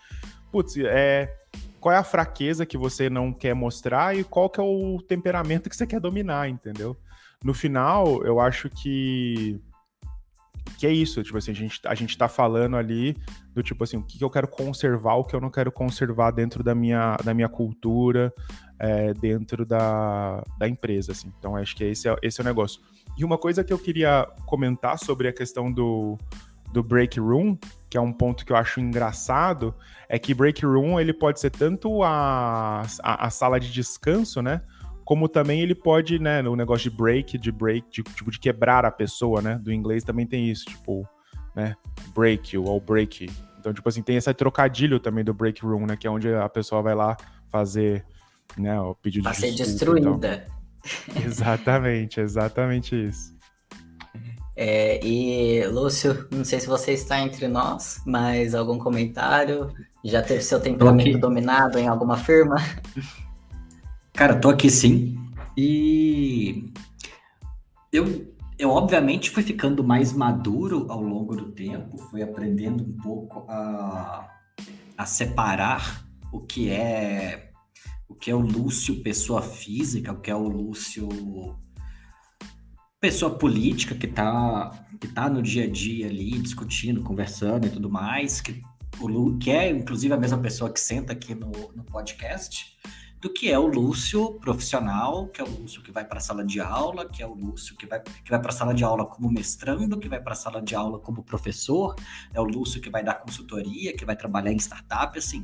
[0.51, 1.37] Putz, é
[1.81, 5.69] qual é a fraqueza que você não quer mostrar e qual que é o temperamento
[5.69, 6.97] que você quer dominar, entendeu?
[7.45, 9.61] No final, eu acho que
[10.79, 13.17] que é isso, tipo assim, a gente, a gente tá falando ali
[13.55, 16.31] do tipo assim, o que, que eu quero conservar, o que eu não quero conservar
[16.31, 18.33] dentro da minha, da minha cultura,
[18.79, 21.33] é, dentro da, da empresa, assim.
[21.39, 22.81] Então, acho que esse é, esse é o negócio.
[23.17, 26.19] E uma coisa que eu queria comentar sobre a questão do,
[26.73, 27.57] do break room,
[27.89, 29.75] que é um ponto que eu acho engraçado,
[30.09, 34.61] é que break room ele pode ser tanto a, a, a sala de descanso, né?
[35.05, 38.85] Como também ele pode, né, no negócio de break, de break, de, tipo, de quebrar
[38.85, 39.59] a pessoa, né?
[39.63, 41.07] Do inglês também tem isso, tipo,
[41.55, 41.77] né?
[42.15, 43.31] Break you ou break.
[43.59, 45.97] Então, tipo assim, tem esse trocadilho também do break room, né?
[45.97, 47.17] Que é onde a pessoa vai lá
[47.49, 48.05] fazer,
[48.57, 50.47] né, o pedido de ser destruída.
[51.25, 53.35] exatamente, exatamente isso.
[54.57, 59.73] É, e, Lúcio, não sei se você está entre nós, mas algum comentário?
[60.05, 62.57] Já teve seu temperamento dominado em alguma firma?
[64.15, 65.19] Cara, tô aqui sim.
[65.57, 66.73] E
[67.93, 73.45] eu, eu obviamente fui ficando mais maduro ao longo do tempo, fui aprendendo um pouco
[73.51, 74.29] a,
[74.97, 77.51] a separar o que é
[78.09, 81.09] o que é o Lúcio pessoa física, o que é o Lúcio
[83.01, 87.91] pessoa política que está que tá no dia a dia ali discutindo, conversando e tudo
[87.91, 88.63] mais, que
[89.01, 92.75] o Lu, que é inclusive a mesma pessoa que senta aqui no, no podcast
[93.25, 96.45] do que é o Lúcio profissional, que é o Lúcio que vai para a sala
[96.45, 99.07] de aula, que é o Lúcio que vai, que vai para a sala de aula
[99.07, 101.97] como mestrando, que vai para a sala de aula como professor,
[102.35, 105.43] é o Lúcio que vai dar consultoria, que vai trabalhar em startup, assim.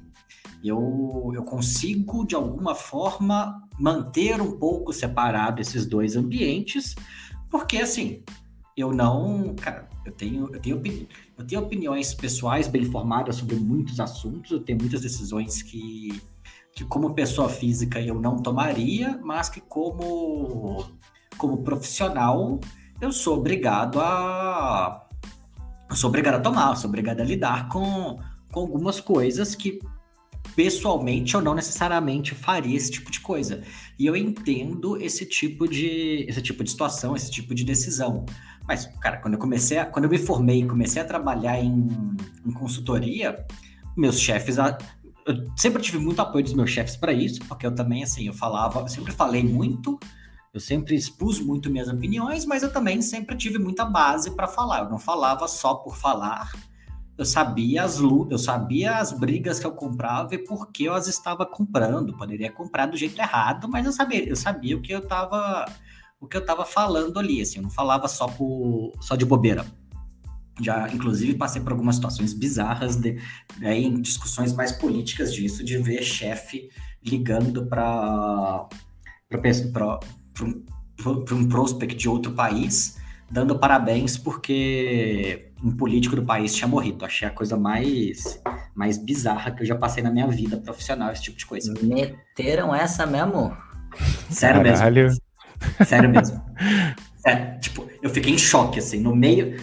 [0.62, 6.95] Eu, eu consigo, de alguma forma, manter um pouco separado esses dois ambientes,
[7.49, 8.23] porque, assim,
[8.77, 9.55] eu não.
[9.55, 14.61] Cara, eu tenho, eu tenho, eu tenho opiniões pessoais bem formadas sobre muitos assuntos, eu
[14.61, 16.21] tenho muitas decisões que
[16.74, 20.85] que como pessoa física eu não tomaria, mas que como,
[21.37, 22.59] como profissional
[23.00, 25.06] eu sou obrigado a
[25.88, 28.18] eu sou obrigado a tomar, sou obrigado a lidar com,
[28.52, 29.80] com algumas coisas que
[30.54, 33.62] pessoalmente eu não necessariamente faria esse tipo de coisa.
[33.98, 38.24] E eu entendo esse tipo de esse tipo de situação, esse tipo de decisão.
[38.66, 41.88] Mas, cara, quando eu comecei a, quando eu me formei comecei a trabalhar em,
[42.46, 43.44] em consultoria,
[43.96, 44.59] meus chefes
[45.31, 48.33] eu sempre tive muito apoio dos meus chefes para isso, porque eu também, assim, eu
[48.33, 49.99] falava, eu sempre falei muito,
[50.53, 54.81] eu sempre expus muito minhas opiniões, mas eu também sempre tive muita base para falar.
[54.81, 56.51] Eu não falava só por falar.
[57.16, 61.07] Eu sabia as eu sabia as brigas que eu comprava e por que eu as
[61.07, 62.16] estava comprando.
[62.16, 65.66] Poderia comprar do jeito errado, mas eu sabia, eu sabia o que eu estava
[66.21, 69.64] o que eu estava falando ali, assim, eu não falava só por só de bobeira.
[70.61, 73.18] Já, inclusive, passei por algumas situações bizarras de,
[73.59, 76.70] né, em discussões mais políticas disso, de ver chefe
[77.03, 78.68] ligando para
[80.42, 80.64] um,
[81.33, 82.99] um prospect de outro país,
[83.31, 87.05] dando parabéns porque um político do país tinha morrido.
[87.05, 88.40] Achei a coisa mais,
[88.75, 91.73] mais bizarra que eu já passei na minha vida profissional, esse tipo de coisa.
[91.83, 93.57] Meteram essa mesmo?
[94.31, 94.94] Sério Caralho.
[94.94, 95.20] mesmo.
[95.87, 96.42] Sério mesmo.
[97.24, 99.56] É, tipo, eu fiquei em choque, assim, no meio,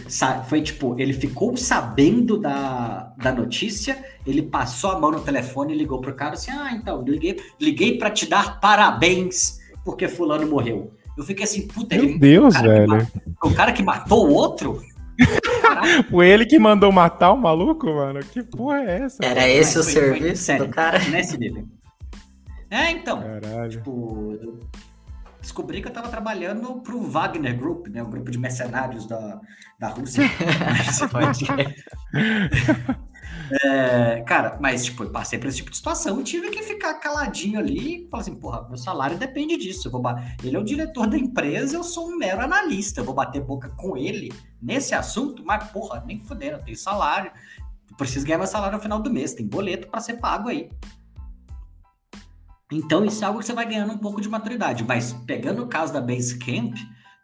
[0.48, 5.78] foi tipo, ele ficou sabendo da, da notícia, ele passou a mão no telefone e
[5.78, 10.94] ligou pro cara assim, ah, então, liguei, liguei para te dar parabéns porque fulano morreu.
[11.18, 12.88] Eu fiquei assim, puta, Meu ele, Deus, o velho.
[12.90, 14.82] Matou, o cara que matou o outro?
[16.12, 18.20] Foi ele que mandou matar o maluco, mano?
[18.20, 19.24] Que porra é essa?
[19.24, 19.50] Era cara?
[19.50, 21.00] esse o foi, serviço foi, sério, do cara?
[21.10, 21.66] Nesse nível.
[22.70, 23.22] É, então.
[23.22, 23.70] Caralho.
[23.72, 24.60] Tipo,
[25.48, 29.40] descobri que eu estava trabalhando para o Wagner Group, né, o grupo de mercenários da,
[29.80, 30.24] da Rússia.
[33.64, 36.96] é, cara, mas tipo, eu passei por esse tipo de situação e tive que ficar
[36.96, 39.88] caladinho ali e falar assim, porra, meu salário depende disso.
[39.88, 40.04] Eu vou
[40.44, 43.70] Ele é o diretor da empresa, eu sou um mero analista, eu vou bater boca
[43.70, 44.32] com ele
[44.62, 47.32] nesse assunto, mas porra, nem fuder, eu tenho salário,
[47.90, 50.70] eu preciso ganhar meu salário no final do mês, tem boleto para ser pago aí.
[52.72, 54.84] Então, isso é algo que você vai ganhando um pouco de maturidade.
[54.84, 56.76] Mas, pegando o caso da Basecamp,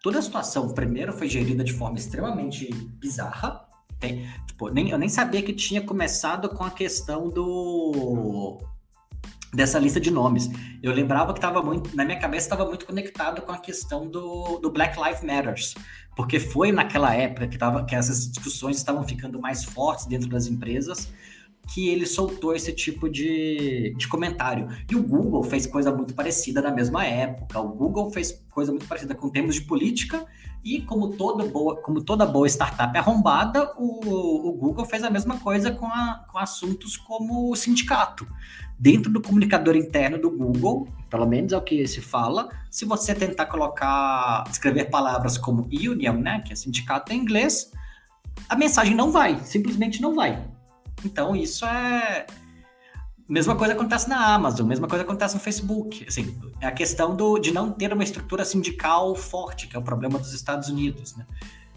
[0.01, 3.65] toda a situação, primeiro, foi gerida de forma extremamente bizarra.
[3.95, 4.25] Okay?
[4.47, 8.57] Tipo, nem, eu nem sabia que tinha começado com a questão do
[9.53, 10.49] dessa lista de nomes.
[10.81, 14.57] Eu lembrava que estava muito, na minha cabeça estava muito conectado com a questão do,
[14.57, 15.75] do Black Lives Matters,
[16.15, 20.47] porque foi naquela época que, tava, que essas discussões estavam ficando mais fortes dentro das
[20.47, 21.07] empresas
[21.71, 24.67] que ele soltou esse tipo de, de comentário.
[24.89, 27.59] E o Google fez coisa muito parecida na mesma época.
[27.59, 30.25] O Google fez coisa muito parecida com termos de política
[30.63, 35.37] e como toda boa, como toda boa startup arrombada, o, o Google fez a mesma
[35.39, 38.25] coisa com, a, com assuntos como o sindicato.
[38.79, 43.13] Dentro do comunicador interno do Google, pelo menos é o que se fala, se você
[43.13, 47.71] tentar colocar, escrever palavras como union, né, que é sindicato em inglês,
[48.47, 50.41] a mensagem não vai, simplesmente não vai.
[51.05, 52.25] Então, isso é.
[53.27, 56.05] Mesma coisa acontece na Amazon, mesma coisa acontece no Facebook.
[56.07, 59.81] Assim, é a questão do, de não ter uma estrutura sindical forte, que é o
[59.81, 61.25] problema dos Estados Unidos, né?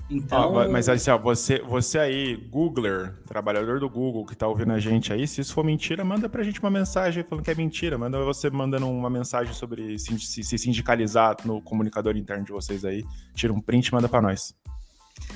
[0.09, 0.59] Então...
[0.59, 4.79] Ah, mas assim, ó, você, você aí, Googler, trabalhador do Google que tá ouvindo a
[4.79, 7.99] gente aí, se isso for mentira, manda pra gente uma mensagem falando que é mentira.
[7.99, 13.05] Manda você mandando uma mensagem sobre se, se sindicalizar no comunicador interno de vocês aí.
[13.35, 14.55] Tira um print e manda pra nós.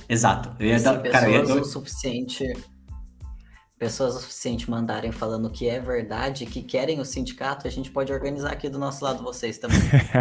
[0.09, 0.55] Exato.
[0.59, 1.57] Eu ia dar, cara, eu ia dar...
[1.57, 2.45] o suficiente
[3.81, 8.13] pessoas o suficiente mandarem falando que é verdade, que querem o sindicato, a gente pode
[8.13, 9.79] organizar aqui do nosso lado vocês também.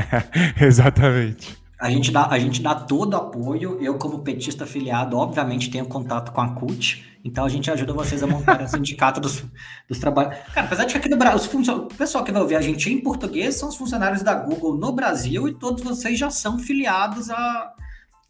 [0.60, 1.58] Exatamente.
[1.78, 3.78] A gente, dá, a gente dá todo apoio.
[3.82, 8.24] Eu, como petista afiliado, obviamente tenho contato com a CUT, então a gente ajuda vocês
[8.24, 9.44] a montar o sindicato dos,
[9.90, 10.38] dos trabalhos.
[10.54, 13.02] Cara, apesar de que aqui no Brasil, o pessoal que vai ouvir a gente em
[13.02, 17.74] português são os funcionários da Google no Brasil e todos vocês já são filiados a,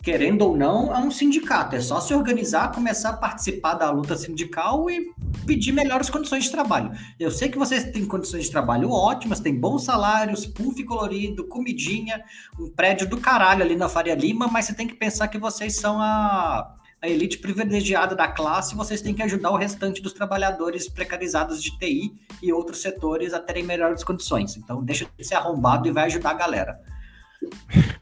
[0.01, 1.75] querendo ou não, é um sindicato.
[1.75, 5.13] É só se organizar, começar a participar da luta sindical e
[5.45, 6.91] pedir melhores condições de trabalho.
[7.19, 12.23] Eu sei que vocês têm condições de trabalho ótimas, têm bons salários, puff colorido, comidinha,
[12.57, 15.75] um prédio do caralho ali na Faria Lima, mas você tem que pensar que vocês
[15.75, 20.13] são a, a elite privilegiada da classe e vocês têm que ajudar o restante dos
[20.13, 24.55] trabalhadores precarizados de TI e outros setores a terem melhores condições.
[24.55, 26.79] Então, deixa de ser arrombado e vai ajudar a galera.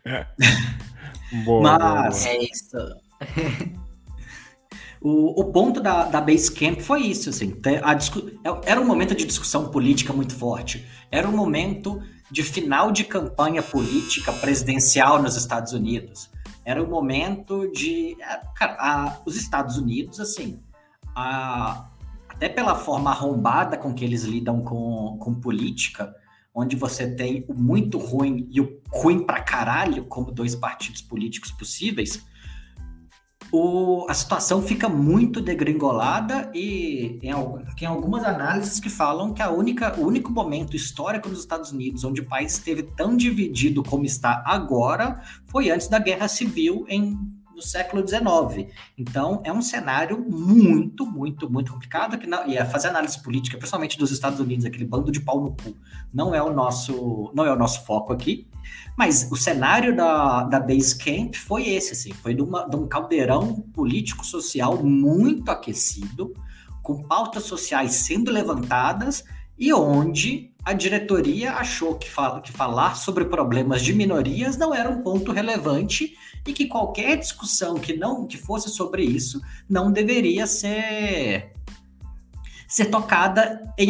[1.45, 2.77] Boa, Mas é isso.
[5.01, 7.53] o, o ponto da, da Basecamp foi isso, assim.
[7.83, 8.31] A discu...
[8.43, 10.85] É, era um momento de discussão política muito forte.
[11.11, 16.29] Era um momento de final de campanha política presidencial nos Estados Unidos.
[16.65, 18.17] Era um momento de.
[18.21, 20.59] É, cara, a, os Estados Unidos, assim,
[21.15, 21.87] a,
[22.27, 26.13] até pela forma arrombada com que eles lidam com, com política,
[26.57, 31.51] onde você tem o muito ruim e o ruim pra caralho como dois partidos políticos
[31.51, 32.25] possíveis,
[33.51, 37.31] o, a situação fica muito degringolada e tem,
[37.77, 42.03] tem, algumas análises que falam que a única, o único momento histórico nos Estados Unidos
[42.03, 47.36] onde o país esteve tão dividido como está agora foi antes da Guerra Civil em
[47.57, 48.71] do século XIX.
[48.95, 53.57] Então, é um cenário muito, muito, muito complicado, que não, e é fazer análise política,
[53.57, 55.75] principalmente dos Estados Unidos, aquele bando de pau no cu,
[56.13, 58.47] não é o nosso, não é o nosso foco aqui.
[58.95, 63.55] Mas o cenário da, da Basecamp foi esse, assim, foi de, uma, de um caldeirão
[63.73, 66.33] político-social muito aquecido,
[66.83, 69.23] com pautas sociais sendo levantadas
[69.57, 74.89] e onde a diretoria achou que, fala, que falar sobre problemas de minorias não era
[74.89, 76.15] um ponto relevante
[76.47, 81.51] e que qualquer discussão que não que fosse sobre isso não deveria ser
[82.67, 83.89] ser tocada em,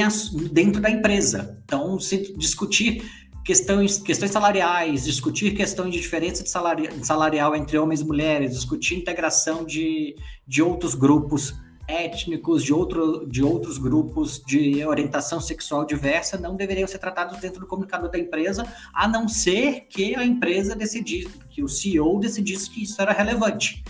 [0.51, 1.59] dentro da empresa.
[1.65, 3.03] Então, se discutir
[3.43, 8.95] questões, questões salariais, discutir questões de diferença de salari, salarial entre homens e mulheres, discutir
[8.95, 10.15] integração de,
[10.45, 11.55] de outros grupos
[11.87, 17.61] étnicos, de, outro, de outros grupos de orientação sexual diversa não deveriam ser tratados dentro
[17.61, 22.69] do comunicador da empresa, a não ser que a empresa decidisse, que o CEO decidisse
[22.69, 23.83] que isso era relevante.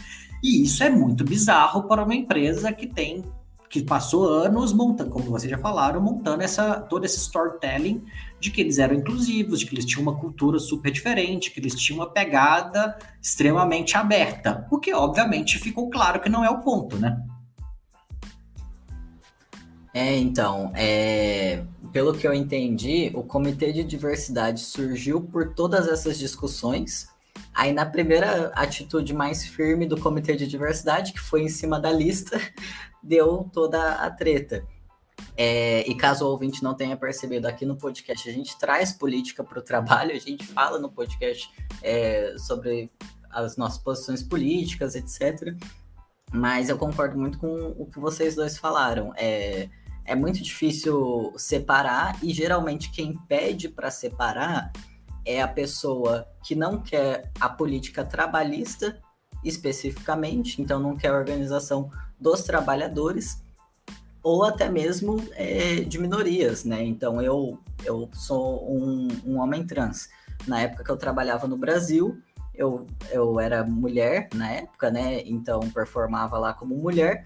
[0.44, 3.24] E isso é muito bizarro para uma empresa que tem
[3.70, 8.02] que passou anos montando, como vocês já falaram, montando essa todo esse storytelling
[8.40, 11.76] de que eles eram inclusivos, de que eles tinham uma cultura super diferente, que eles
[11.76, 16.98] tinham uma pegada extremamente aberta, o que obviamente ficou claro que não é o ponto,
[16.98, 17.22] né?
[19.98, 26.20] É, então, é, pelo que eu entendi, o Comitê de Diversidade surgiu por todas essas
[26.20, 27.08] discussões.
[27.52, 31.92] Aí, na primeira atitude mais firme do Comitê de Diversidade, que foi em cima da
[31.92, 32.40] lista,
[33.02, 34.64] deu toda a treta.
[35.36, 39.44] É, e caso o ouvinte não tenha percebido, aqui no podcast a gente traz política
[39.44, 41.50] para o trabalho, a gente fala no podcast
[41.82, 42.92] é, sobre
[43.32, 45.56] as nossas posições políticas, etc.
[46.32, 49.12] Mas eu concordo muito com o que vocês dois falaram.
[49.18, 49.68] É,
[50.08, 54.72] é muito difícil separar e geralmente quem pede para separar
[55.26, 58.98] é a pessoa que não quer a política trabalhista
[59.44, 63.44] especificamente, então não quer a organização dos trabalhadores
[64.24, 66.84] ou até mesmo é, de minorias, né?
[66.84, 70.10] Então eu eu sou um, um homem trans.
[70.48, 72.18] Na época que eu trabalhava no Brasil,
[72.56, 75.22] eu, eu era mulher na época, né?
[75.26, 77.26] Então performava lá como mulher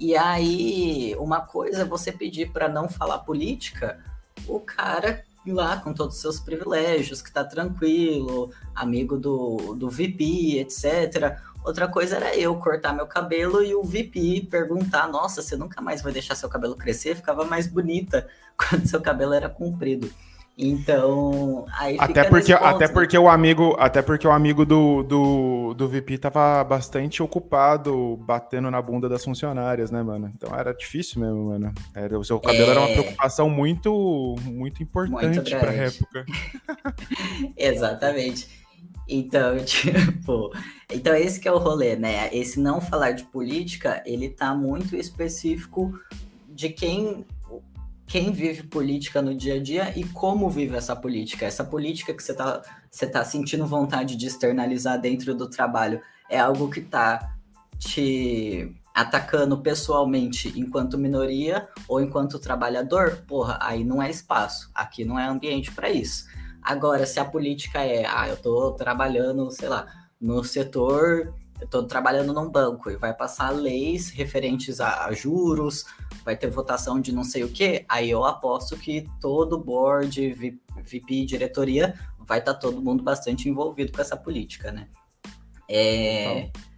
[0.00, 4.02] e aí, uma coisa é você pedir para não falar política,
[4.48, 10.58] o cara lá com todos os seus privilégios, que tá tranquilo, amigo do, do VP,
[10.58, 11.38] etc.
[11.62, 16.00] Outra coisa era eu cortar meu cabelo e o VP perguntar: Nossa, você nunca mais
[16.00, 17.14] vai deixar seu cabelo crescer?
[17.14, 20.10] Ficava mais bonita quando seu cabelo era comprido.
[20.62, 22.92] Então, aí até porque ponto, até né?
[22.92, 28.70] porque o amigo, até porque o amigo do, do, do VP tava bastante ocupado batendo
[28.70, 30.30] na bunda das funcionárias, né, mano?
[30.34, 31.72] Então era difícil mesmo, mano.
[31.94, 32.70] Era, o seu cabelo é...
[32.72, 32.92] era uma é.
[32.92, 36.26] preocupação muito muito importante para época.
[37.56, 38.46] Exatamente.
[39.08, 40.52] Então, tipo,
[40.92, 42.28] então esse que é o rolê, né?
[42.34, 45.98] Esse não falar de política, ele tá muito específico
[46.50, 47.24] de quem
[48.10, 51.46] quem vive política no dia a dia e como vive essa política.
[51.46, 56.40] Essa política que você está você tá sentindo vontade de externalizar dentro do trabalho é
[56.40, 57.36] algo que está
[57.78, 64.68] te atacando pessoalmente enquanto minoria ou enquanto trabalhador, porra, aí não é espaço.
[64.74, 66.26] Aqui não é ambiente para isso.
[66.60, 69.86] Agora, se a política é, ah, eu tô trabalhando, sei lá,
[70.20, 75.84] no setor eu estou trabalhando num banco e vai passar leis referentes a, a, juros,
[76.24, 81.24] vai ter votação de não sei o que, aí eu aposto que todo board, VP,
[81.24, 84.88] diretoria, vai estar tá todo mundo bastante envolvido com essa política, né?
[85.68, 86.40] É...
[86.40, 86.70] Então.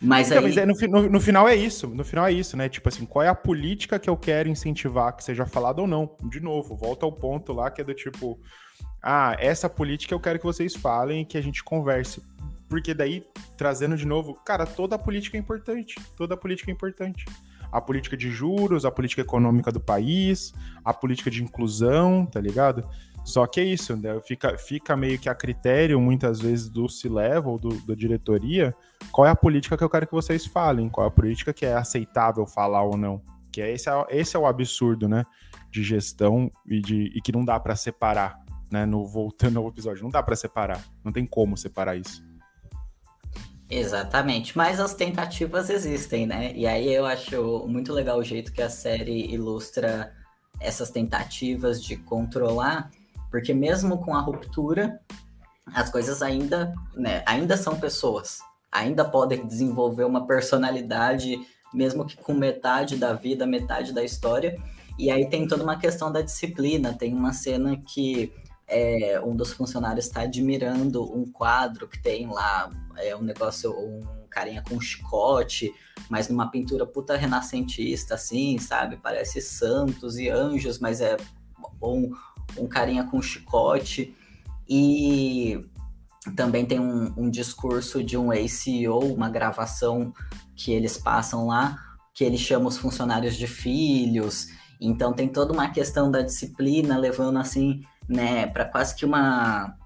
[0.00, 0.44] Mas, então, aí...
[0.44, 1.88] mas é, no, no, no, final é isso.
[1.88, 2.68] No final é isso, né?
[2.68, 6.16] Tipo assim, qual é a política que eu quero incentivar, que seja falada ou não?
[6.24, 8.38] De novo, volta ao ponto lá que é do tipo,
[9.02, 12.22] ah, essa política eu quero que vocês falem e que a gente converse.
[12.68, 13.24] Porque daí,
[13.56, 15.94] trazendo de novo, cara, toda a política é importante.
[16.16, 17.24] Toda a política é importante.
[17.76, 22.88] A política de juros, a política econômica do país, a política de inclusão, tá ligado?
[23.22, 24.18] Só que é isso, né?
[24.20, 28.72] Fica, fica meio que a critério, muitas vezes, do C-Level, do, da diretoria,
[29.10, 31.66] qual é a política que eu quero que vocês falem, qual é a política que
[31.66, 33.20] é aceitável falar ou não.
[33.50, 35.26] Que é esse, é, esse é o absurdo, né?
[35.70, 38.38] De gestão e, de, e que não dá para separar,
[38.70, 38.86] né?
[38.86, 40.80] No, voltando ao episódio, não dá para separar.
[41.04, 42.24] Não tem como separar isso.
[43.68, 46.52] Exatamente, mas as tentativas existem, né?
[46.54, 50.14] E aí eu acho muito legal o jeito que a série ilustra
[50.60, 52.90] essas tentativas de controlar
[53.30, 55.00] porque mesmo com a ruptura,
[55.66, 58.38] as coisas ainda, né, ainda são pessoas,
[58.70, 61.38] ainda podem desenvolver uma personalidade,
[61.74, 64.56] mesmo que com metade da vida, metade da história.
[64.98, 66.94] E aí tem toda uma questão da disciplina.
[66.94, 68.32] Tem uma cena que
[68.68, 74.26] é, um dos funcionários está admirando um quadro que tem lá, é um negócio, um
[74.28, 75.72] carinha com um chicote,
[76.10, 78.96] mas numa pintura puta renascentista, assim, sabe?
[78.96, 81.16] Parece santos e anjos, mas é
[81.82, 82.10] um,
[82.58, 84.14] um carinha com chicote.
[84.68, 85.64] E
[86.34, 90.12] também tem um, um discurso de um ex-CEO, uma gravação
[90.54, 91.78] que eles passam lá,
[92.12, 94.48] que ele chama os funcionários de filhos.
[94.80, 99.76] Então tem toda uma questão da disciplina, levando assim, né, para quase que uma,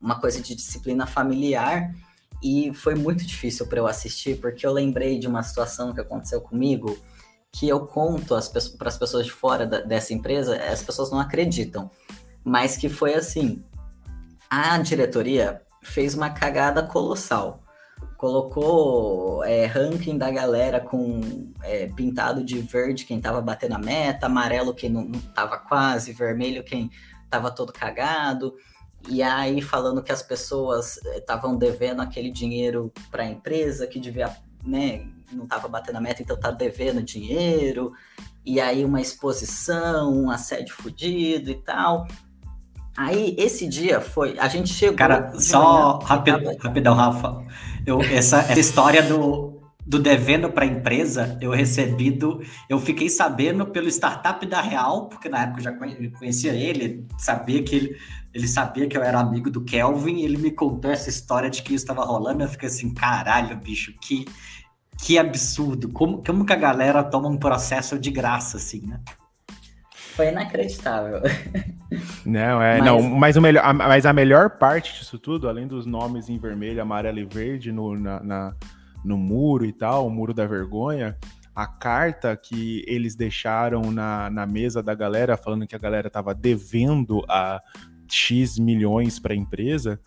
[0.00, 1.94] uma coisa de disciplina familiar.
[2.42, 6.40] E foi muito difícil para eu assistir, porque eu lembrei de uma situação que aconteceu
[6.40, 6.98] comigo,
[7.50, 8.36] que eu conto
[8.78, 11.90] para as pessoas de fora da, dessa empresa, as pessoas não acreditam
[12.46, 13.64] mas que foi assim:
[14.48, 17.64] a diretoria fez uma cagada colossal.
[18.16, 24.26] Colocou é, ranking da galera com é, pintado de verde quem tava batendo a meta,
[24.26, 26.90] amarelo quem não, não tava quase, vermelho quem
[27.30, 28.54] tava todo cagado.
[29.08, 34.00] E aí falando que as pessoas estavam é, devendo aquele dinheiro para a empresa que
[34.00, 37.92] devia, né, não estava batendo a meta, então tá devendo dinheiro.
[38.44, 42.06] E aí uma exposição, um assédio fudido e tal.
[42.96, 44.38] Aí, esse dia foi.
[44.38, 44.96] A gente chegou.
[44.96, 46.56] Cara, só rapid, tava...
[46.58, 47.42] rapidão, Rafa.
[47.84, 49.55] Eu, essa, essa história do,
[49.86, 52.42] do devendo para a empresa, eu recebi do.
[52.68, 55.72] Eu fiquei sabendo pelo startup da Real, porque na época eu já
[56.18, 57.96] conhecia ele, sabia que ele,
[58.34, 61.62] ele sabia que eu era amigo do Kelvin, e ele me contou essa história de
[61.62, 62.42] que isso estava rolando.
[62.42, 64.24] Eu fiquei assim, caralho, bicho, que,
[64.98, 65.88] que absurdo.
[65.90, 69.00] Como, como que a galera toma um processo de graça, assim, né?
[70.16, 71.20] Foi inacreditável.
[72.24, 72.84] Não, é, mas...
[72.84, 76.36] não, mas, o melhor, a, mas a melhor parte disso tudo, além dos nomes em
[76.36, 78.54] vermelho, amarelo e verde no, na, na,
[79.06, 81.16] no muro e tal, o muro da vergonha,
[81.54, 86.34] a carta que eles deixaram na, na mesa da galera, falando que a galera tava
[86.34, 87.60] devendo a
[88.06, 89.98] X milhões para a empresa,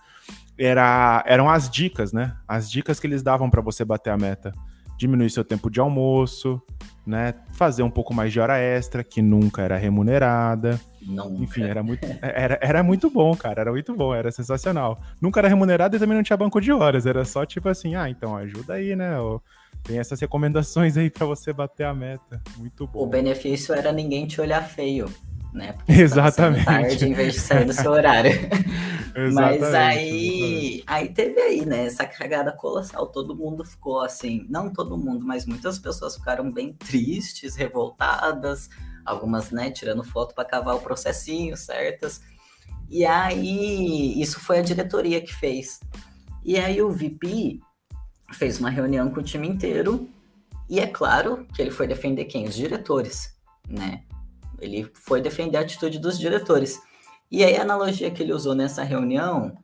[0.58, 2.36] era, eram as dicas, né?
[2.48, 4.54] As dicas que eles davam para você bater a meta.
[4.98, 6.62] Diminuir seu tempo de almoço,
[7.08, 7.34] né?
[7.54, 10.80] Fazer um pouco mais de hora extra, que nunca era remunerada.
[11.02, 11.44] Nunca.
[11.44, 13.62] Enfim, era muito, era, era muito bom, cara.
[13.62, 15.00] Era muito bom, era sensacional.
[15.22, 17.06] Nunca era remunerado e também não tinha banco de horas.
[17.06, 19.16] Era só tipo assim, ah, então ajuda aí, né?
[19.84, 22.42] Tem essas recomendações aí para você bater a meta.
[22.58, 23.04] Muito bom.
[23.04, 25.10] O benefício era ninguém te olhar feio
[25.54, 25.74] né?
[25.74, 26.66] Porque Exatamente.
[26.66, 28.32] Tarde em vez de sair do seu horário.
[29.34, 31.86] Mas aí, aí teve aí, né?
[31.86, 33.08] Essa cagada colossal.
[33.08, 38.70] Todo mundo ficou assim, não todo mundo, mas muitas pessoas ficaram bem tristes, revoltadas,
[39.10, 42.22] algumas, né, tirando foto para cavar o processinho, certas.
[42.90, 45.80] E aí, isso foi a diretoria que fez.
[46.44, 47.60] E aí o VP
[48.34, 50.10] fez uma reunião com o time inteiro.
[50.70, 52.46] E é claro que ele foi defender quem?
[52.46, 53.36] Os diretores,
[53.68, 54.04] né?
[54.60, 56.80] Ele foi defender a atitude dos diretores.
[57.32, 59.56] E aí a analogia que ele usou nessa reunião,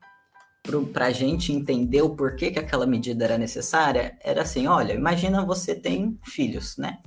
[0.94, 5.46] para a gente entender o porquê que aquela medida era necessária, era assim: olha, imagina
[5.46, 7.00] você tem filhos, né?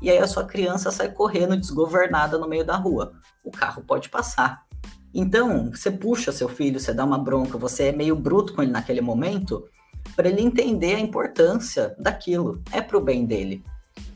[0.00, 3.12] E aí a sua criança sai correndo desgovernada no meio da rua.
[3.44, 4.64] O carro pode passar.
[5.12, 8.70] Então, você puxa seu filho, você dá uma bronca, você é meio bruto com ele
[8.70, 9.68] naquele momento,
[10.14, 12.62] para ele entender a importância daquilo.
[12.70, 13.64] É pro bem dele.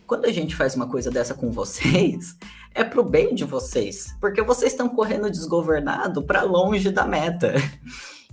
[0.06, 2.36] Quando a gente faz uma coisa dessa com vocês,
[2.74, 7.54] é pro bem de vocês, porque vocês estão correndo desgovernado para longe da meta.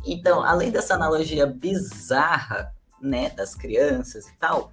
[0.05, 4.71] Então, além dessa analogia bizarra, né, das crianças e tal,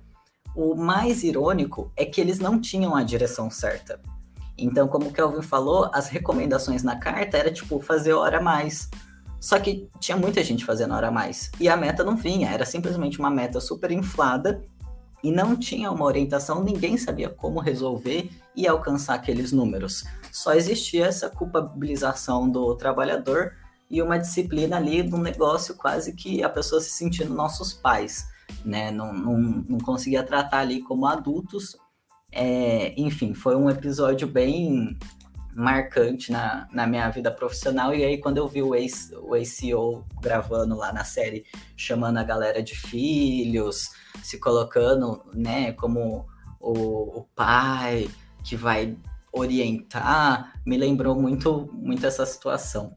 [0.55, 4.01] o mais irônico é que eles não tinham a direção certa.
[4.57, 8.91] Então, como o Kelvin falou, as recomendações na carta era tipo fazer hora a mais,
[9.41, 11.51] Só que tinha muita gente fazendo hora a mais.
[11.61, 14.65] E a meta não vinha, era simplesmente uma meta super inflada
[15.23, 20.05] e não tinha uma orientação, ninguém sabia como resolver e alcançar aqueles números.
[20.33, 23.53] Só existia essa culpabilização do trabalhador
[23.91, 28.27] e uma disciplina ali do negócio quase que a pessoa se sentindo nossos pais,
[28.65, 28.91] né?
[28.91, 29.39] Não, não,
[29.69, 31.77] não conseguia tratar ali como adultos.
[32.31, 34.97] É, enfim, foi um episódio bem
[35.55, 37.95] marcante na, na minha vida profissional.
[37.95, 41.45] E aí, quando eu vi o ACO gravando lá na série,
[41.77, 43.91] chamando a galera de filhos,
[44.23, 46.27] se colocando, né, como
[46.61, 48.09] o, o pai
[48.45, 48.97] que vai
[49.33, 52.95] orientar, me lembrou muito, muito essa situação.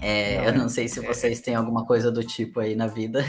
[0.00, 2.86] É, não, eu não sei se é, vocês têm alguma coisa do tipo aí na
[2.86, 3.24] vida.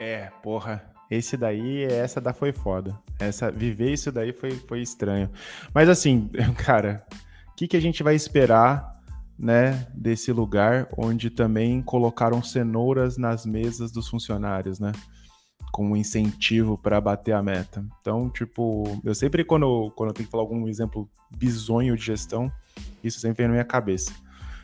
[0.00, 0.84] É, porra.
[1.10, 2.98] Esse daí, essa da foi foda.
[3.18, 5.30] Essa, viver isso daí foi, foi estranho.
[5.74, 7.04] Mas assim, cara,
[7.50, 8.92] o que, que a gente vai esperar,
[9.38, 14.92] né, desse lugar onde também colocaram cenouras nas mesas dos funcionários, né?
[15.72, 17.84] como incentivo para bater a meta.
[18.00, 22.50] Então, tipo, eu sempre quando, quando eu tenho que falar algum exemplo bizonho de gestão,
[23.02, 24.12] isso sempre vem na minha cabeça.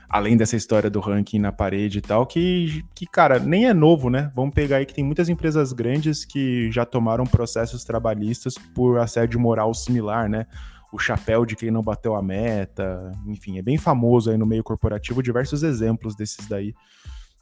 [0.08, 4.10] Além dessa história do ranking na parede e tal, que, que, cara, nem é novo,
[4.10, 4.30] né?
[4.34, 9.40] Vamos pegar aí que tem muitas empresas grandes que já tomaram processos trabalhistas por assédio
[9.40, 10.46] moral similar, né?
[10.92, 14.62] O chapéu de quem não bateu a meta, enfim, é bem famoso aí no meio
[14.62, 16.74] corporativo, diversos exemplos desses daí,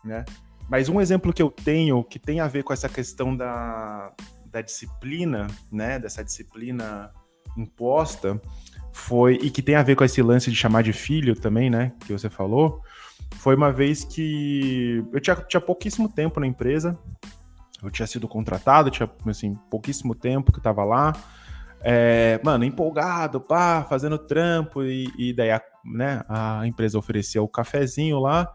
[0.05, 0.25] né?
[0.69, 4.13] Mas um exemplo que eu tenho que tem a ver com essa questão da,
[4.47, 5.99] da disciplina, né?
[5.99, 7.11] Dessa disciplina
[7.57, 8.41] imposta,
[8.93, 11.93] foi e que tem a ver com esse lance de chamar de filho também, né?
[12.07, 12.83] Que você falou.
[13.37, 16.99] Foi uma vez que eu tinha, tinha pouquíssimo tempo na empresa,
[17.83, 21.13] eu tinha sido contratado, tinha assim, pouquíssimo tempo que eu tava lá.
[21.81, 27.49] É, mano, empolgado, pá, fazendo trampo, e, e daí a, né, a empresa ofereceu o
[27.49, 28.53] cafezinho lá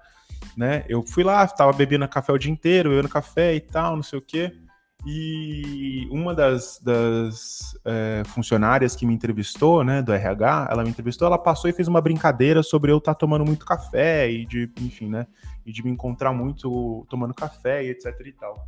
[0.55, 0.83] né?
[0.87, 4.19] Eu fui lá, tava bebendo café o dia inteiro, bebendo café e tal, não sei
[4.19, 4.53] o quê.
[5.09, 11.25] E uma das, das é, funcionárias que me entrevistou, né, do RH, ela me entrevistou,
[11.25, 14.69] ela passou e fez uma brincadeira sobre eu estar tá tomando muito café e de,
[14.81, 15.25] enfim, né,
[15.65, 18.65] e de me encontrar muito tomando café e etc e tal.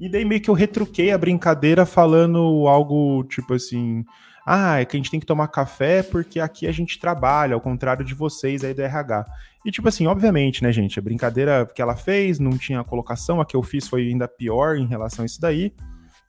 [0.00, 4.04] E daí meio que eu retruquei a brincadeira falando algo tipo assim,
[4.48, 7.60] ah, é que a gente tem que tomar café porque aqui a gente trabalha, ao
[7.60, 9.24] contrário de vocês aí do RH.
[9.64, 13.44] E, tipo assim, obviamente, né, gente, a brincadeira que ela fez não tinha colocação, a
[13.44, 15.74] que eu fiz foi ainda pior em relação a isso daí,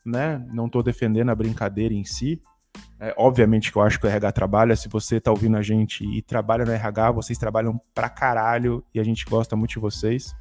[0.03, 0.43] né?
[0.51, 2.41] Não tô defendendo a brincadeira em si.
[2.99, 4.75] É, obviamente que eu acho que o RH trabalha.
[4.75, 8.99] Se você tá ouvindo a gente e trabalha no RH, vocês trabalham pra caralho e
[8.99, 10.35] a gente gosta muito de vocês.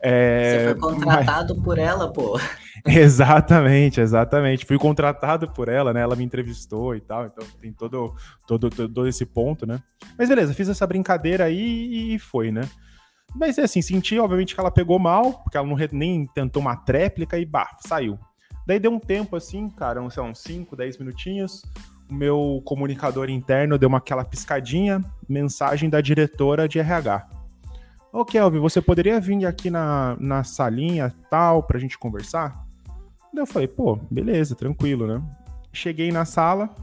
[0.00, 1.64] É, Você foi contratado mas...
[1.64, 2.38] por ela, pô.
[2.86, 4.64] Exatamente, exatamente.
[4.64, 6.00] Fui contratado por ela, né?
[6.00, 8.14] Ela me entrevistou e tal, então tem todo,
[8.46, 9.82] todo, todo esse ponto, né?
[10.16, 12.62] Mas beleza, fiz essa brincadeira aí e foi, né?
[13.34, 17.38] Mas assim, senti, obviamente, que ela pegou mal, porque ela não nem tentou uma tréplica
[17.38, 18.18] e bah, saiu.
[18.66, 21.62] Daí deu um tempo assim, cara, uns 5, 10 minutinhos.
[22.08, 27.28] O meu comunicador interno deu uma aquela piscadinha, mensagem da diretora de RH.
[28.10, 32.66] Ô, Kelvin, você poderia vir aqui na, na salinha tal pra gente conversar?
[33.32, 35.22] Daí eu falei, pô, beleza, tranquilo, né?
[35.72, 36.74] Cheguei na sala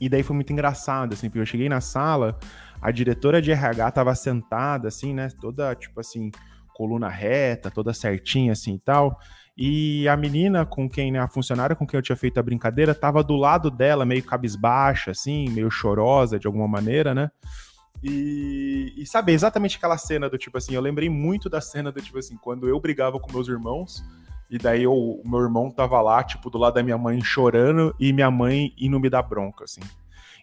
[0.00, 2.38] e daí foi muito engraçado, assim, porque eu cheguei na sala,
[2.80, 5.28] a diretora de RH tava sentada, assim, né?
[5.38, 6.30] Toda, tipo assim,
[6.74, 9.18] coluna reta, toda certinha, assim e tal.
[9.54, 12.94] E a menina com quem, né, a funcionária com quem eu tinha feito a brincadeira,
[12.94, 17.30] tava do lado dela, meio cabisbaixa, assim, meio chorosa de alguma maneira, né?
[18.02, 22.00] E, e saber exatamente aquela cena do tipo assim, eu lembrei muito da cena do
[22.00, 24.04] tipo assim, quando eu brigava com meus irmãos,
[24.50, 27.94] e daí eu, o meu irmão tava lá, tipo, do lado da minha mãe chorando,
[27.98, 29.80] e minha mãe indo me dar bronca, assim.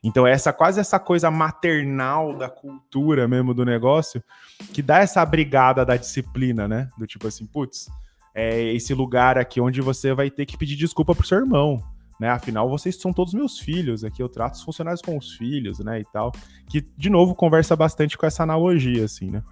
[0.03, 4.23] Então, essa quase essa coisa maternal da cultura mesmo do negócio,
[4.71, 6.89] que dá essa brigada da disciplina, né?
[6.97, 7.89] Do tipo assim, putz,
[8.33, 11.81] é esse lugar aqui onde você vai ter que pedir desculpa pro seu irmão
[12.19, 12.29] né?
[12.29, 15.99] Afinal, vocês são todos meus filhos, aqui eu trato os funcionários como os filhos, né,
[15.99, 16.31] e tal.
[16.69, 19.43] Que, de novo, conversa bastante com essa analogia, assim, né?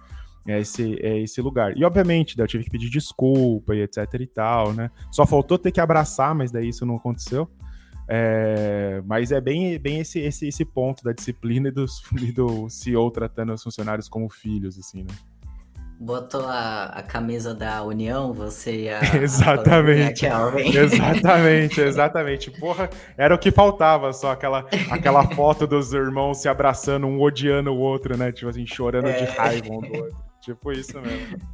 [0.46, 1.76] É esse, é esse lugar.
[1.76, 4.90] E, obviamente, eu tive que pedir desculpa e etc e tal, né?
[5.10, 7.48] Só faltou ter que abraçar, mas daí isso não aconteceu.
[8.06, 12.68] É, mas é bem, bem esse, esse, esse ponto da disciplina e, dos, e do
[12.68, 15.14] CEO tratando os funcionários como filhos, assim, né?
[16.04, 19.00] Botou a, a camisa da União, você e a.
[19.16, 20.26] exatamente.
[20.26, 22.50] A exatamente, exatamente.
[22.50, 27.72] Porra, era o que faltava, só aquela, aquela foto dos irmãos se abraçando, um odiando
[27.72, 28.30] o outro, né?
[28.30, 29.24] Tipo assim, chorando é...
[29.24, 30.16] de raiva um do outro.
[30.40, 31.38] Tipo isso mesmo.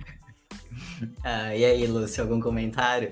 [1.24, 3.10] Ah, e aí, Lúcio, algum comentário?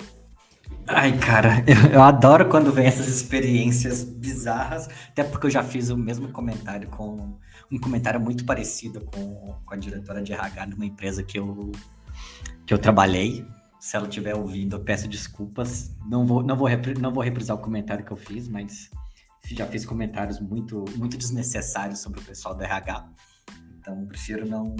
[0.86, 5.90] Ai, cara, eu, eu, adoro quando vem essas experiências bizarras, até porque eu já fiz
[5.90, 7.36] o mesmo comentário com
[7.70, 11.72] um comentário muito parecido com, com a diretora de RH de uma empresa que eu,
[12.66, 13.46] que eu trabalhei.
[13.78, 15.94] Se ela estiver ouvindo, eu peço desculpas.
[16.06, 18.90] Não vou, não vou, não vou reprisar o comentário que eu fiz, mas
[19.44, 23.08] já fiz comentários muito, muito desnecessários sobre o pessoal do RH.
[23.78, 24.76] Então, prefiro não,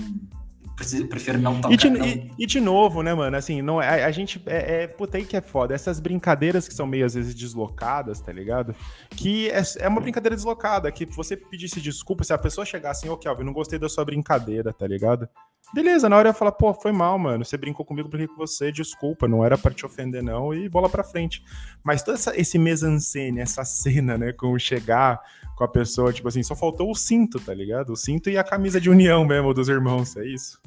[1.08, 1.74] prefiro não tocar.
[1.74, 2.06] E de, não...
[2.06, 3.36] E, e, de novo, né, mano?
[3.36, 4.40] Assim, não, a, a gente.
[4.46, 5.74] É, é, puta aí que é foda.
[5.74, 8.74] Essas brincadeiras que são meio às vezes deslocadas, tá ligado?
[9.10, 10.90] Que é, é uma brincadeira deslocada.
[10.92, 13.88] Que você pedisse desculpa, se a pessoa chegar assim, ô oh, Kelvin, não gostei da
[13.88, 15.28] sua brincadeira, tá ligado?
[15.72, 17.44] Beleza, na hora eu falar, pô, foi mal, mano.
[17.44, 20.88] Você brincou comigo, brinquei com você, desculpa, não era para te ofender, não, e bola
[20.88, 21.42] pra frente.
[21.84, 25.20] Mas todo essa, esse mesancene, essa cena, né, com chegar
[25.58, 27.92] com a pessoa, tipo assim, só faltou o cinto, tá ligado?
[27.92, 30.60] O cinto e a camisa de união mesmo dos irmãos, é isso.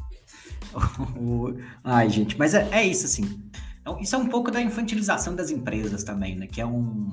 [1.81, 3.41] Ai, gente, mas é, é isso, assim.
[3.79, 6.45] Então, isso é um pouco da infantilização das empresas também, né?
[6.45, 7.09] Que é um,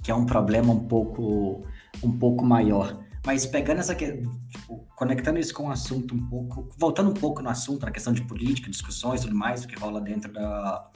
[0.00, 1.66] que é um problema um pouco,
[2.00, 2.96] um pouco maior.
[3.26, 7.50] Mas pegando essa tipo, conectando isso com o assunto um pouco, voltando um pouco no
[7.50, 10.88] assunto, na questão de política, discussões e tudo mais, o que rola dentro da,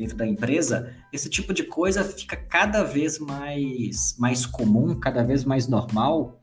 [0.00, 5.44] dentro da empresa, esse tipo de coisa fica cada vez mais, mais comum, cada vez
[5.44, 6.40] mais normal,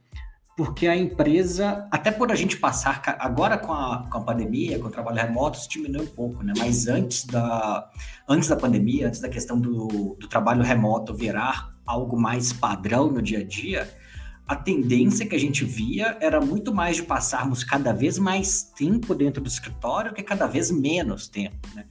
[0.55, 4.87] porque a empresa, até por a gente passar, agora com a, com a pandemia, com
[4.87, 6.53] o trabalho remoto, isso diminuiu um pouco, né?
[6.55, 7.89] Mas antes da,
[8.29, 13.21] antes da pandemia, antes da questão do, do trabalho remoto virar algo mais padrão no
[13.23, 13.91] dia a dia,
[14.47, 19.15] a tendência que a gente via era muito mais de passarmos cada vez mais tempo
[19.15, 21.85] dentro do escritório que cada vez menos tempo, né?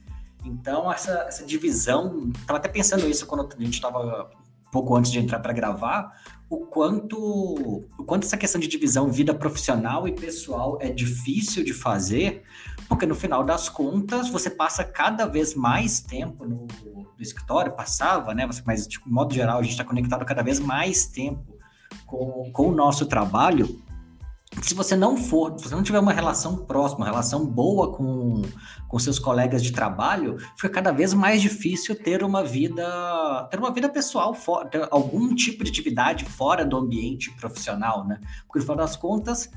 [0.47, 4.29] Então, essa, essa divisão, estava até pensando isso quando a gente estava
[4.71, 6.11] pouco antes de entrar para gravar,
[6.49, 11.73] o quanto, o quanto essa questão de divisão vida profissional e pessoal é difícil de
[11.73, 12.43] fazer,
[12.87, 18.33] porque no final das contas você passa cada vez mais tempo no, no escritório, passava,
[18.33, 18.47] né?
[18.65, 21.57] Mas, de modo geral, a gente está conectado cada vez mais tempo
[22.05, 23.81] com, com o nosso trabalho
[24.61, 28.41] se você não for, se você não tiver uma relação próxima, uma relação boa com,
[28.87, 33.71] com seus colegas de trabalho, fica cada vez mais difícil ter uma vida, ter uma
[33.71, 34.35] vida pessoal,
[34.69, 38.19] ter algum tipo de atividade fora do ambiente profissional, né?
[38.45, 39.49] Porque no final das contas,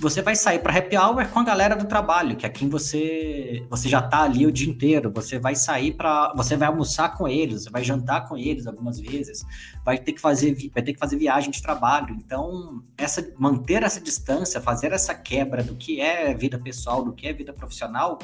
[0.00, 3.64] você vai sair para happy hour com a galera do trabalho, que é quem você
[3.70, 5.10] você já tá ali o dia inteiro.
[5.14, 9.44] Você vai sair para, você vai almoçar com eles, vai jantar com eles algumas vezes,
[9.84, 12.14] vai ter que fazer vai ter que fazer viagem de trabalho.
[12.14, 17.26] Então, essa manter essa distância, fazer essa quebra do que é vida pessoal, do que
[17.28, 18.18] é vida profissional,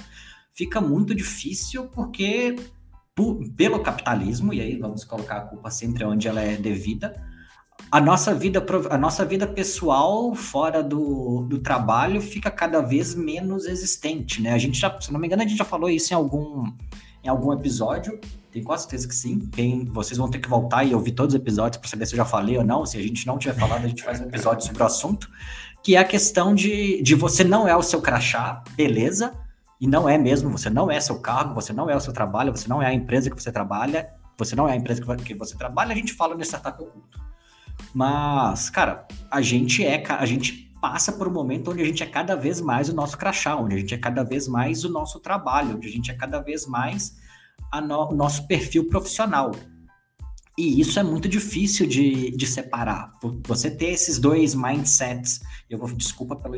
[0.53, 2.57] fica muito difícil porque
[3.15, 7.15] por, pelo capitalismo, e aí vamos colocar a culpa sempre onde ela é devida,
[7.91, 13.67] a nossa vida, a nossa vida pessoal fora do, do trabalho fica cada vez menos
[13.67, 14.53] existente, né?
[14.53, 16.73] A gente já, se não me engano, a gente já falou isso em algum,
[17.23, 18.21] em algum episódio.
[18.51, 19.39] Tenho quase certeza que sim.
[19.39, 22.17] Tem, vocês vão ter que voltar e ouvir todos os episódios para saber se eu
[22.17, 22.85] já falei ou não.
[22.85, 25.31] Se a gente não tiver falado, a gente faz um episódio sobre o assunto.
[25.83, 29.33] Que é a questão de, de você não é o seu crachá, beleza?
[29.81, 32.55] E não é mesmo, você não é seu cargo, você não é o seu trabalho,
[32.55, 35.57] você não é a empresa que você trabalha, você não é a empresa que você
[35.57, 37.30] trabalha, a gente fala no Startup Oculto.
[37.95, 42.07] Mas, cara, a gente é, a gente passa por um momento onde a gente é
[42.07, 45.21] cada vez mais o nosso crachá, onde a gente é cada vez mais o nosso
[45.21, 47.17] trabalho, onde a gente é cada vez mais
[47.87, 49.53] no, o nosso perfil profissional.
[50.61, 53.15] E isso é muito difícil de, de separar.
[53.47, 55.41] Você ter esses dois mindsets,
[55.71, 56.55] eu vou, desculpa pelo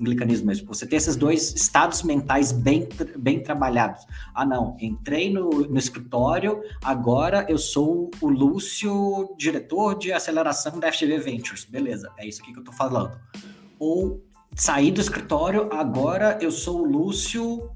[0.00, 4.04] anglicanismo, mas você ter esses dois estados mentais bem, bem trabalhados.
[4.34, 10.90] Ah, não, entrei no, no escritório, agora eu sou o Lúcio, diretor de aceleração da
[10.90, 11.64] FGV Ventures.
[11.64, 13.16] Beleza, é isso aqui que eu tô falando.
[13.78, 14.20] Ou
[14.56, 17.70] saí do escritório, agora eu sou o Lúcio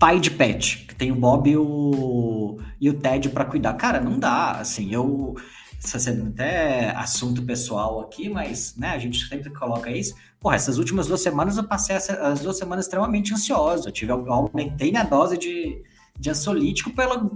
[0.00, 3.74] pai de pet, que tem o Bob e o, e o Ted para cuidar.
[3.74, 5.36] Cara, não dá, assim, eu
[5.82, 10.14] isso é até assunto pessoal aqui, mas né, a gente sempre coloca isso.
[10.38, 13.88] Porra, essas últimas duas semanas eu passei as duas semanas extremamente ansioso.
[13.88, 15.82] Eu, tive, eu aumentei minha dose de,
[16.18, 17.30] de ansiolítico pela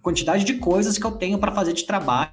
[0.00, 2.32] quantidade de coisas que eu tenho para fazer de trabalho,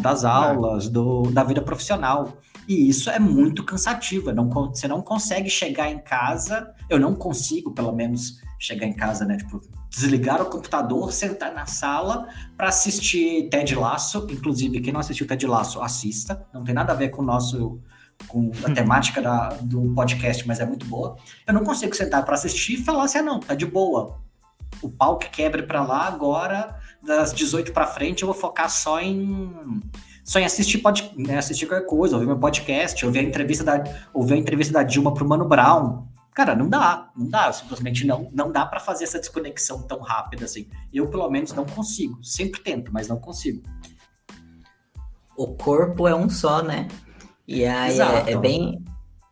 [0.00, 2.38] das aulas, do, da vida profissional.
[2.68, 4.32] E isso é muito cansativo.
[4.32, 6.72] Não, você não consegue chegar em casa.
[6.88, 9.36] Eu não consigo, pelo menos, chegar em casa, né?
[9.36, 9.60] Tipo,
[9.90, 14.26] desligar o computador, sentar na sala para assistir Ted Lasso.
[14.30, 16.46] Inclusive, quem não assistiu Ted Lasso, assista.
[16.52, 17.80] Não tem nada a ver com o nosso
[18.28, 21.16] com a temática da, do podcast, mas é muito boa.
[21.46, 24.20] Eu não consigo sentar para assistir e falar assim: ah, não, tá de boa.
[24.80, 29.00] O pau que quebre para lá, agora, das 18 para frente, eu vou focar só
[29.00, 29.80] em
[30.24, 33.84] só em assistir, pod, né, assistir qualquer coisa, ouvir meu podcast, ouvir a entrevista da,
[34.12, 36.08] ouvir a entrevista da Dilma pro Mano Brown.
[36.34, 40.46] Cara, não dá, não dá, simplesmente não, não dá para fazer essa desconexão tão rápida
[40.46, 40.66] assim.
[40.92, 42.18] Eu, pelo menos, não consigo.
[42.24, 43.62] Sempre tento, mas não consigo.
[45.36, 46.88] O corpo é um só, né?
[47.46, 48.82] E aí é, é, bem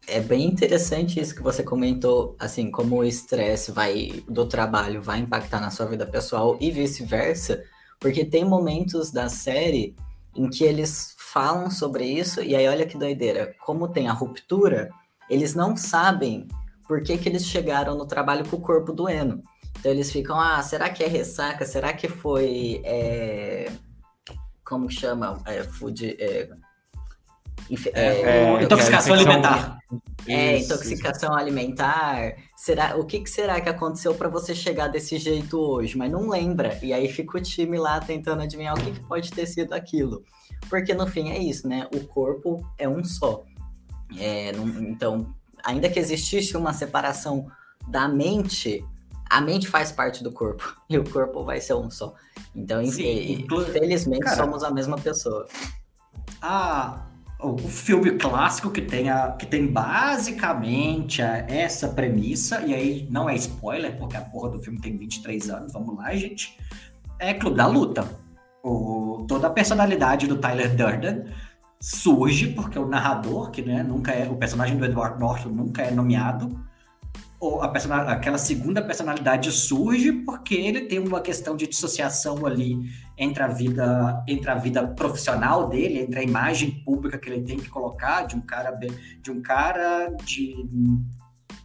[0.07, 5.21] é bem interessante isso que você comentou, assim, como o estresse vai do trabalho vai
[5.21, 7.65] impactar na sua vida pessoal e vice-versa,
[7.99, 9.97] porque tem momentos da série
[10.35, 14.91] em que eles falam sobre isso e aí olha que doideira, como tem a ruptura,
[15.29, 16.47] eles não sabem
[16.87, 19.43] por que, que eles chegaram no trabalho com o corpo doendo.
[19.79, 21.65] Então eles ficam, ah, será que é ressaca?
[21.65, 23.73] Será que foi é...
[24.65, 25.41] como chama?
[25.47, 26.51] É, food, é,
[27.95, 29.79] é, é, intoxicação alimentar.
[30.27, 32.35] É, intoxicação alimentar.
[32.57, 35.97] Será, o que, que será que aconteceu para você chegar desse jeito hoje?
[35.97, 36.79] Mas não lembra.
[36.83, 40.23] E aí fica o time lá tentando adivinhar o que, que pode ter sido aquilo.
[40.69, 41.89] Porque no fim é isso, né?
[41.95, 43.45] O corpo é um só.
[44.19, 45.35] É, não, então,
[45.65, 47.47] ainda que existisse uma separação
[47.89, 48.85] da mente,
[49.29, 52.15] a mente faz parte do corpo e o corpo vai ser um só.
[52.55, 55.47] Então, Sim, infelizmente, cara, somos a mesma pessoa.
[56.41, 57.07] Ah,
[57.43, 63.29] o filme clássico que tem, a, que tem basicamente a, essa premissa, e aí não
[63.29, 66.57] é spoiler, porque a porra do filme tem 23 anos, vamos lá, gente.
[67.19, 68.09] É Clube da Luta.
[68.63, 71.25] O, toda a personalidade do Tyler Durden
[71.81, 75.91] surge porque o narrador, que né, nunca é o personagem do Edward Norton nunca é
[75.91, 76.57] nomeado,
[77.61, 82.79] a personal, aquela segunda personalidade surge porque ele tem uma questão de dissociação ali
[83.17, 87.59] entre a vida entre a vida profissional dele, entre a imagem pública que ele tem
[87.59, 88.79] que colocar de um cara
[89.23, 90.55] de um cara de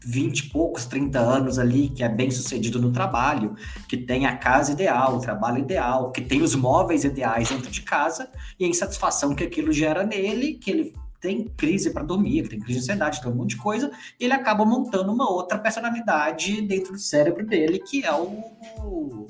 [0.06, 3.56] 20 e poucos, 30 anos ali, que é bem sucedido no trabalho,
[3.88, 7.82] que tem a casa ideal, o trabalho ideal, que tem os móveis ideais dentro de
[7.82, 8.30] casa,
[8.60, 12.80] e a insatisfação que aquilo gera nele, que ele tem crise para dormir, tem crise
[12.80, 16.94] de ansiedade, tem um monte de coisa, e ele acaba montando uma outra personalidade dentro
[16.94, 19.26] do cérebro dele, que é o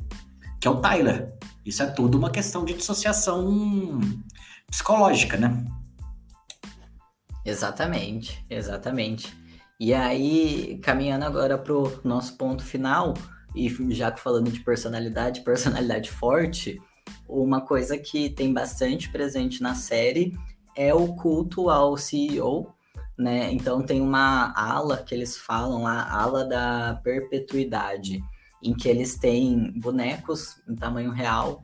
[0.59, 1.33] que é o Tyler.
[1.67, 3.99] Isso é tudo uma questão de dissociação
[4.67, 5.65] psicológica, né?
[7.45, 9.35] Exatamente, exatamente.
[9.77, 13.13] E aí, caminhando agora para o nosso ponto final,
[13.53, 16.81] e já falando de personalidade, personalidade forte,
[17.27, 20.37] uma coisa que tem bastante presente na série
[20.73, 22.73] é o culto ao CEO,
[23.19, 23.51] né?
[23.51, 28.23] Então tem uma ala que eles falam, a ala da perpetuidade,
[28.63, 31.63] em que eles têm bonecos em tamanho real,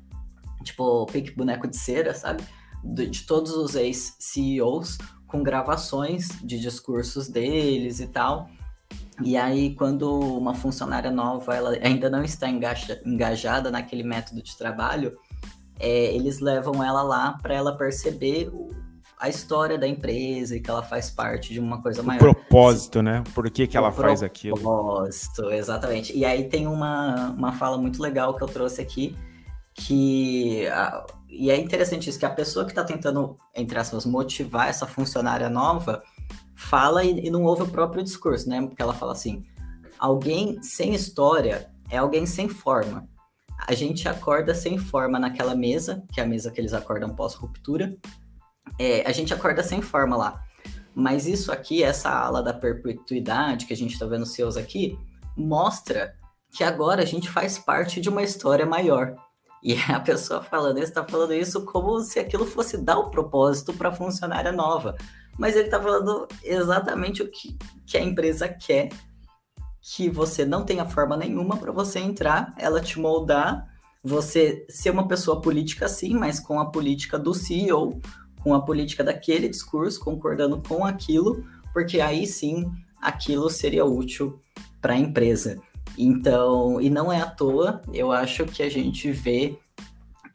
[0.63, 2.43] tipo pique boneco de cera, sabe?
[2.83, 8.49] De, de todos os ex-CEOs, com gravações de discursos deles e tal.
[9.23, 14.57] E aí, quando uma funcionária nova ela ainda não está engaja, engajada naquele método de
[14.57, 15.17] trabalho,
[15.79, 18.51] é, eles levam ela lá para ela perceber
[19.23, 22.19] a história da empresa e que ela faz parte de uma coisa o maior.
[22.19, 23.23] propósito, né?
[23.33, 24.59] Por que, que ela faz aquilo?
[24.59, 26.13] Propósito, exatamente.
[26.13, 29.15] E aí tem uma, uma fala muito legal que eu trouxe aqui,
[29.73, 30.67] que.
[30.67, 34.85] A, e é interessante isso, que a pessoa que está tentando, entre aspas, motivar essa
[34.85, 36.03] funcionária nova,
[36.53, 38.61] fala e, e não ouve o próprio discurso, né?
[38.61, 39.41] Porque ela fala assim:
[39.97, 43.07] alguém sem história é alguém sem forma.
[43.65, 47.95] A gente acorda sem forma naquela mesa, que é a mesa que eles acordam pós-ruptura,
[48.79, 50.43] é, a gente acorda sem forma lá.
[50.95, 54.97] Mas isso aqui, essa ala da perpetuidade que a gente está vendo seus aqui,
[55.35, 56.15] mostra
[56.51, 59.15] que agora a gente faz parte de uma história maior.
[59.63, 63.73] E a pessoa falando isso, está falando isso como se aquilo fosse dar o propósito
[63.73, 64.95] para a funcionária nova.
[65.37, 67.57] Mas ele está falando exatamente o que,
[67.87, 68.89] que a empresa quer,
[69.81, 73.67] que você não tenha forma nenhuma para você entrar, ela te moldar,
[74.03, 77.99] você ser uma pessoa política sim, mas com a política do CEO,
[78.43, 82.69] com a política daquele discurso, concordando com aquilo, porque aí sim
[83.01, 84.39] aquilo seria útil
[84.81, 85.61] para a empresa.
[85.97, 89.57] Então, e não é à toa, eu acho que a gente vê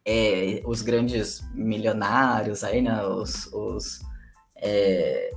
[0.05, 4.01] é, os grandes milionários aí, né, os, os
[4.57, 5.31] é,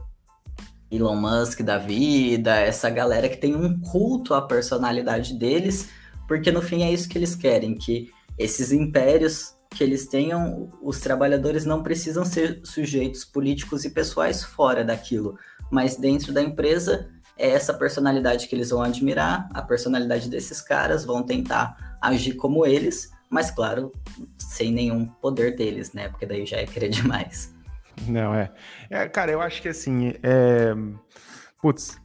[0.90, 5.90] Elon Musk da vida, essa galera que tem um culto à personalidade deles,
[6.28, 11.00] porque no fim é isso que eles querem, que esses impérios que eles tenham, os
[11.00, 15.38] trabalhadores não precisam ser sujeitos políticos e pessoais fora daquilo,
[15.72, 21.06] mas dentro da empresa é essa personalidade que eles vão admirar, a personalidade desses caras,
[21.06, 23.92] vão tentar agir como eles, mas claro,
[24.38, 26.10] sem nenhum poder deles, né?
[26.10, 27.56] Porque daí já é querer demais.
[28.08, 28.52] Não, é.
[28.90, 30.74] é cara, eu acho que assim, é...
[31.62, 32.01] putz,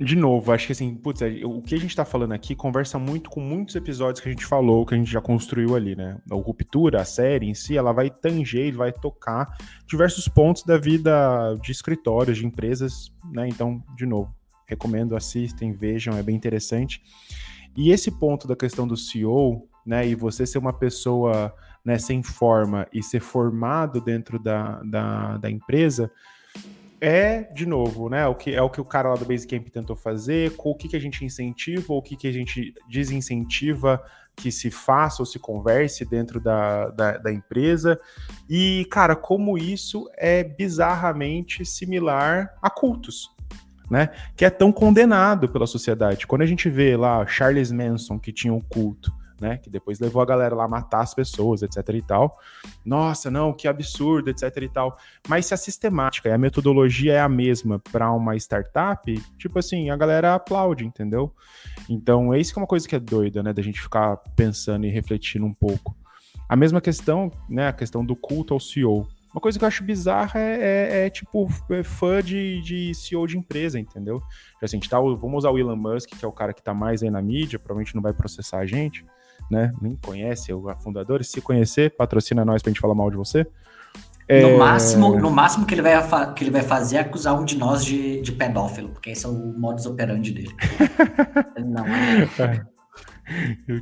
[0.00, 2.98] de novo, acho que assim, putz, é, o que a gente tá falando aqui conversa
[3.00, 6.16] muito com muitos episódios que a gente falou, que a gente já construiu ali, né?
[6.30, 11.56] A Ruptura, a série em si, ela vai tanger, vai tocar diversos pontos da vida
[11.60, 13.48] de escritórios, de empresas, né?
[13.48, 14.32] Então, de novo,
[14.66, 17.02] recomendo, assistem, vejam, é bem interessante.
[17.76, 20.06] E esse ponto da questão do CEO, né?
[20.06, 21.52] E você ser uma pessoa
[21.84, 26.08] né, sem forma e ser formado dentro da, da, da empresa
[27.00, 28.26] é, de novo, né?
[28.26, 30.96] O que é o que o cara lá do Basecamp tentou fazer, o que, que
[30.96, 34.02] a gente incentiva, ou o que, que a gente desincentiva
[34.38, 37.98] que se faça ou se converse dentro da, da, da, empresa.
[38.48, 43.28] E, cara, como isso é bizarramente similar a cultos,
[43.90, 44.10] né?
[44.36, 46.26] Que é tão condenado pela sociedade.
[46.26, 49.56] Quando a gente vê lá Charles Manson, que tinha um culto, né?
[49.58, 52.38] Que depois levou a galera lá a matar as pessoas, etc e tal.
[52.84, 54.96] Nossa, não, que absurdo, etc e tal.
[55.28, 59.90] Mas se a sistemática e a metodologia é a mesma para uma startup, tipo assim,
[59.90, 61.32] a galera aplaude, entendeu?
[61.88, 63.52] Então, é isso que é uma coisa que é doida, né?
[63.52, 65.96] Da gente ficar pensando e refletindo um pouco.
[66.48, 67.68] A mesma questão, né?
[67.68, 69.06] A questão do culto ao CEO.
[69.32, 73.26] Uma coisa que eu acho bizarra é, é, é tipo é fã de, de CEO
[73.26, 74.20] de empresa, entendeu?
[74.54, 77.02] Tipo assim, tá, vamos usar o Elon Musk, que é o cara que tá mais
[77.02, 79.04] aí na mídia, provavelmente não vai processar a gente
[79.50, 79.72] né?
[79.80, 81.24] Nem conhece o fundador.
[81.24, 83.46] Se conhecer, patrocina nós pra gente falar mal de você.
[84.28, 84.56] No, é...
[84.58, 87.82] máximo, no máximo que ele, vai, que ele vai fazer é acusar um de nós
[87.82, 90.54] de, de pedófilo, porque esse é o modus operandi dele.
[91.64, 92.28] Não é.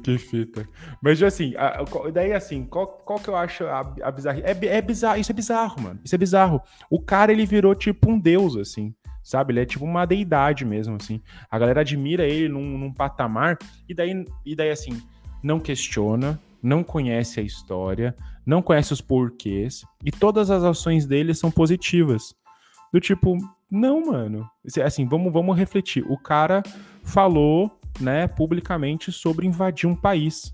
[0.04, 0.64] que fita.
[1.02, 4.38] Mas assim, a, daí assim, qual, qual que eu acho a, a bizarra?
[4.44, 6.00] É, é bizarro, isso é bizarro, mano.
[6.04, 6.62] Isso é bizarro.
[6.88, 8.94] O cara, ele virou tipo um deus, assim
[9.26, 9.52] sabe?
[9.52, 11.20] Ele é tipo uma deidade mesmo, assim.
[11.50, 15.02] A galera admira ele num, num patamar, e daí, e daí assim,
[15.42, 18.14] não questiona, não conhece a história,
[18.44, 22.34] não conhece os porquês, e todas as ações dele são positivas.
[22.92, 23.36] Do tipo,
[23.70, 24.48] não, mano.
[24.84, 26.04] Assim, vamos, vamos refletir.
[26.08, 26.62] O cara
[27.02, 27.70] falou,
[28.00, 30.52] né, publicamente sobre invadir um país.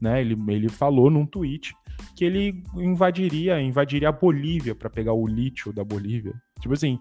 [0.00, 0.20] Né?
[0.20, 1.74] Ele, ele falou num tweet
[2.14, 6.34] que ele invadiria, invadiria a Bolívia para pegar o lítio da Bolívia.
[6.60, 6.98] Tipo assim,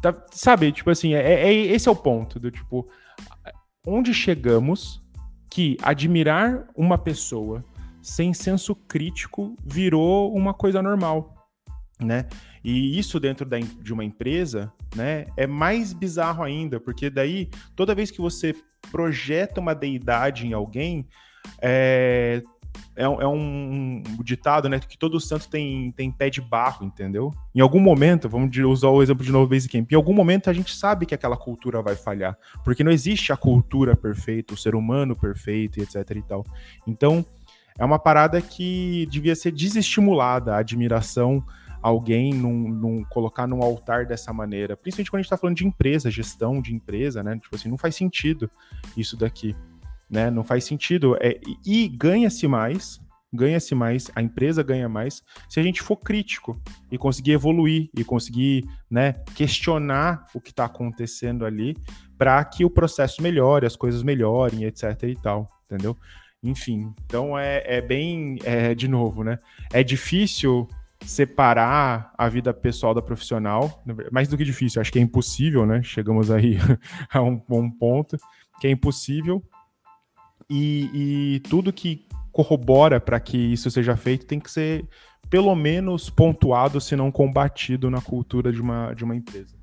[0.00, 0.72] tá, sabe?
[0.72, 2.88] Tipo assim, é, é, esse é o ponto do tipo,
[3.86, 5.03] onde chegamos
[5.54, 7.62] que admirar uma pessoa
[8.02, 11.32] sem senso crítico virou uma coisa normal,
[12.00, 12.26] né?
[12.64, 17.94] E isso dentro da, de uma empresa, né, é mais bizarro ainda, porque daí toda
[17.94, 18.52] vez que você
[18.90, 21.06] projeta uma deidade em alguém,
[21.62, 22.42] é,
[22.96, 24.78] é, é um, ditado, né?
[24.78, 27.32] Que todo santo tem, tem pé de barro, entendeu?
[27.54, 30.74] Em algum momento, vamos usar o exemplo de novo Basecamp, em algum momento a gente
[30.74, 35.16] sabe que aquela cultura vai falhar, porque não existe a cultura perfeita, o ser humano
[35.16, 36.44] perfeito, etc e tal.
[36.86, 37.24] Então,
[37.78, 41.44] é uma parada que devia ser desestimulada, a admiração
[41.84, 44.74] alguém num, num, colocar num altar dessa maneira.
[44.74, 47.38] Principalmente quando a gente está falando de empresa, gestão de empresa, né?
[47.38, 48.50] Tipo assim, não faz sentido
[48.96, 49.54] isso daqui
[50.14, 50.30] né?
[50.30, 51.16] Não faz sentido.
[51.20, 53.00] É, e ganha-se mais,
[53.32, 56.58] ganha-se mais, a empresa ganha mais se a gente for crítico
[56.90, 61.76] e conseguir evoluir e conseguir, né, questionar o que está acontecendo ali
[62.16, 65.96] para que o processo melhore, as coisas melhorem, etc e tal, entendeu?
[66.40, 69.38] Enfim, então é, é bem, é, de novo, né?
[69.72, 70.68] É difícil
[71.04, 75.82] separar a vida pessoal da profissional, mais do que difícil, acho que é impossível, né?
[75.82, 76.56] Chegamos aí
[77.12, 78.16] a um, um ponto
[78.60, 79.42] que é impossível,
[80.48, 84.88] e, e tudo que corrobora para que isso seja feito tem que ser
[85.30, 89.56] pelo menos pontuado, se não combatido na cultura de uma, de uma empresa.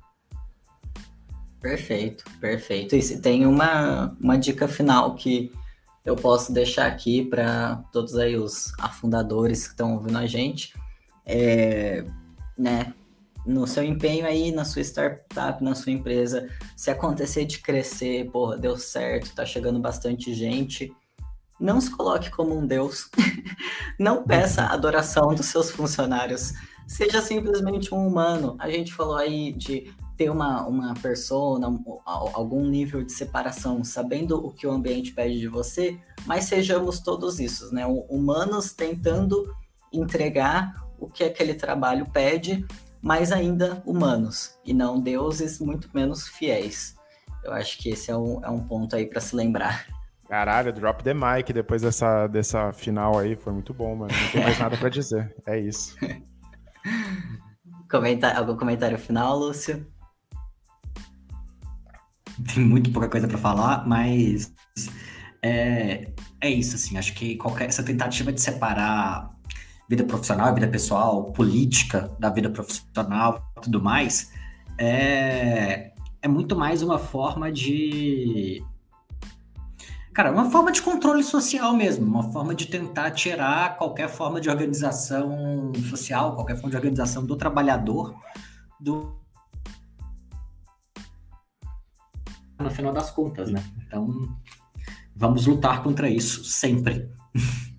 [1.60, 2.96] Perfeito, perfeito.
[2.96, 5.52] E tem uma, uma dica final que
[6.04, 10.74] eu posso deixar aqui para todos aí os afundadores que estão ouvindo a gente,
[11.24, 12.04] é,
[12.58, 12.92] né,
[13.44, 18.56] no seu empenho aí, na sua startup, na sua empresa, se acontecer de crescer, porra,
[18.56, 20.92] deu certo, tá chegando bastante gente,
[21.58, 23.08] não se coloque como um deus,
[23.98, 26.52] não peça adoração dos seus funcionários,
[26.86, 28.56] seja simplesmente um humano.
[28.58, 31.66] A gente falou aí de ter uma, uma persona,
[32.04, 37.40] algum nível de separação, sabendo o que o ambiente pede de você, mas sejamos todos
[37.40, 37.86] isso, né?
[37.86, 39.54] Humanos tentando
[39.92, 42.64] entregar o que aquele trabalho pede
[43.02, 46.94] mas ainda humanos, e não deuses muito menos fiéis.
[47.42, 49.84] Eu acho que esse é um, é um ponto aí para se lembrar.
[50.28, 54.12] Caralho, drop the mic depois dessa, dessa final aí, foi muito bom, mano.
[54.12, 55.96] Não tem mais nada para dizer, é isso.
[57.90, 59.84] Comentar, algum comentário final, Lúcio?
[62.54, 64.54] Tem muito pouca coisa para falar, mas
[65.42, 66.08] é,
[66.40, 69.28] é isso, assim, acho que qualquer essa tentativa de separar
[69.92, 74.32] vida profissional, vida pessoal, política da vida profissional, tudo mais,
[74.78, 78.64] é, é muito mais uma forma de
[80.14, 84.48] cara, uma forma de controle social mesmo, uma forma de tentar tirar qualquer forma de
[84.48, 88.18] organização social, qualquer forma de organização do trabalhador
[88.80, 89.20] do
[92.58, 93.62] no final das contas, né?
[93.86, 94.38] Então,
[95.14, 97.10] vamos lutar contra isso sempre.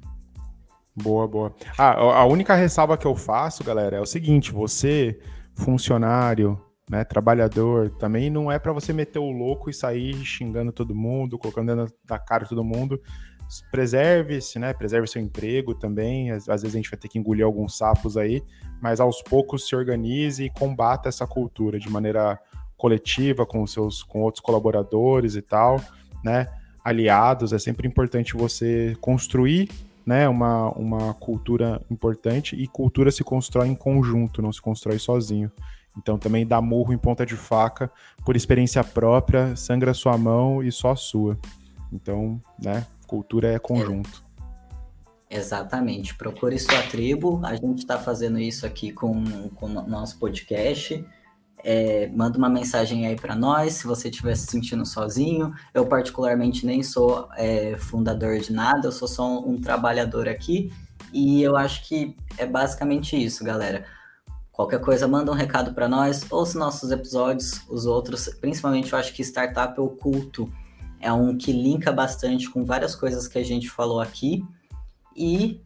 [0.95, 1.55] Boa, boa.
[1.77, 5.19] Ah, a única ressalva que eu faço, galera, é o seguinte: você
[5.55, 10.93] funcionário, né, trabalhador, também não é para você meter o louco e sair xingando todo
[10.93, 13.01] mundo, colocando dentro da cara todo mundo.
[13.71, 14.73] Preserve-se, né?
[14.73, 16.31] Preserve seu emprego também.
[16.31, 18.41] Às, às, vezes a gente vai ter que engolir alguns sapos aí,
[18.81, 22.39] mas aos poucos se organize e combata essa cultura de maneira
[22.77, 25.79] coletiva com seus com outros colaboradores e tal,
[26.23, 26.47] né?
[26.83, 29.69] Aliados, é sempre importante você construir
[30.05, 35.51] né, uma, uma cultura importante e cultura se constrói em conjunto, não se constrói sozinho.
[35.97, 37.91] Então também dá murro em ponta de faca,
[38.25, 41.37] por experiência própria, sangra sua mão e só a sua.
[41.91, 44.23] Então, né, cultura é conjunto.
[45.29, 46.15] Exatamente.
[46.15, 47.41] Procure sua tribo.
[47.43, 51.03] A gente está fazendo isso aqui com o nosso podcast.
[51.63, 55.53] É, manda uma mensagem aí para nós se você estiver se sentindo sozinho.
[55.73, 60.71] Eu, particularmente, nem sou é, fundador de nada, eu sou só um, um trabalhador aqui.
[61.13, 63.85] E eu acho que é basicamente isso, galera.
[64.51, 69.13] Qualquer coisa, manda um recado para nós, ouça nossos episódios, os outros, principalmente eu acho
[69.13, 70.51] que Startup Oculto
[70.99, 74.43] é um que linka bastante com várias coisas que a gente falou aqui.
[75.15, 75.61] E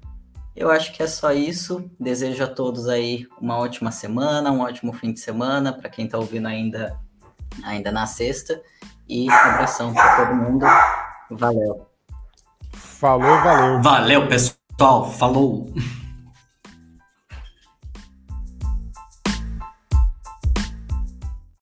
[0.57, 1.89] eu acho que é só isso.
[1.99, 6.17] Desejo a todos aí uma ótima semana, um ótimo fim de semana, para quem está
[6.17, 6.97] ouvindo ainda,
[7.63, 8.59] ainda na sexta.
[9.07, 10.65] E abração para todo mundo.
[11.29, 11.87] Valeu.
[12.73, 13.81] Falou, valeu.
[13.81, 15.11] Valeu, pessoal.
[15.11, 15.71] Falou.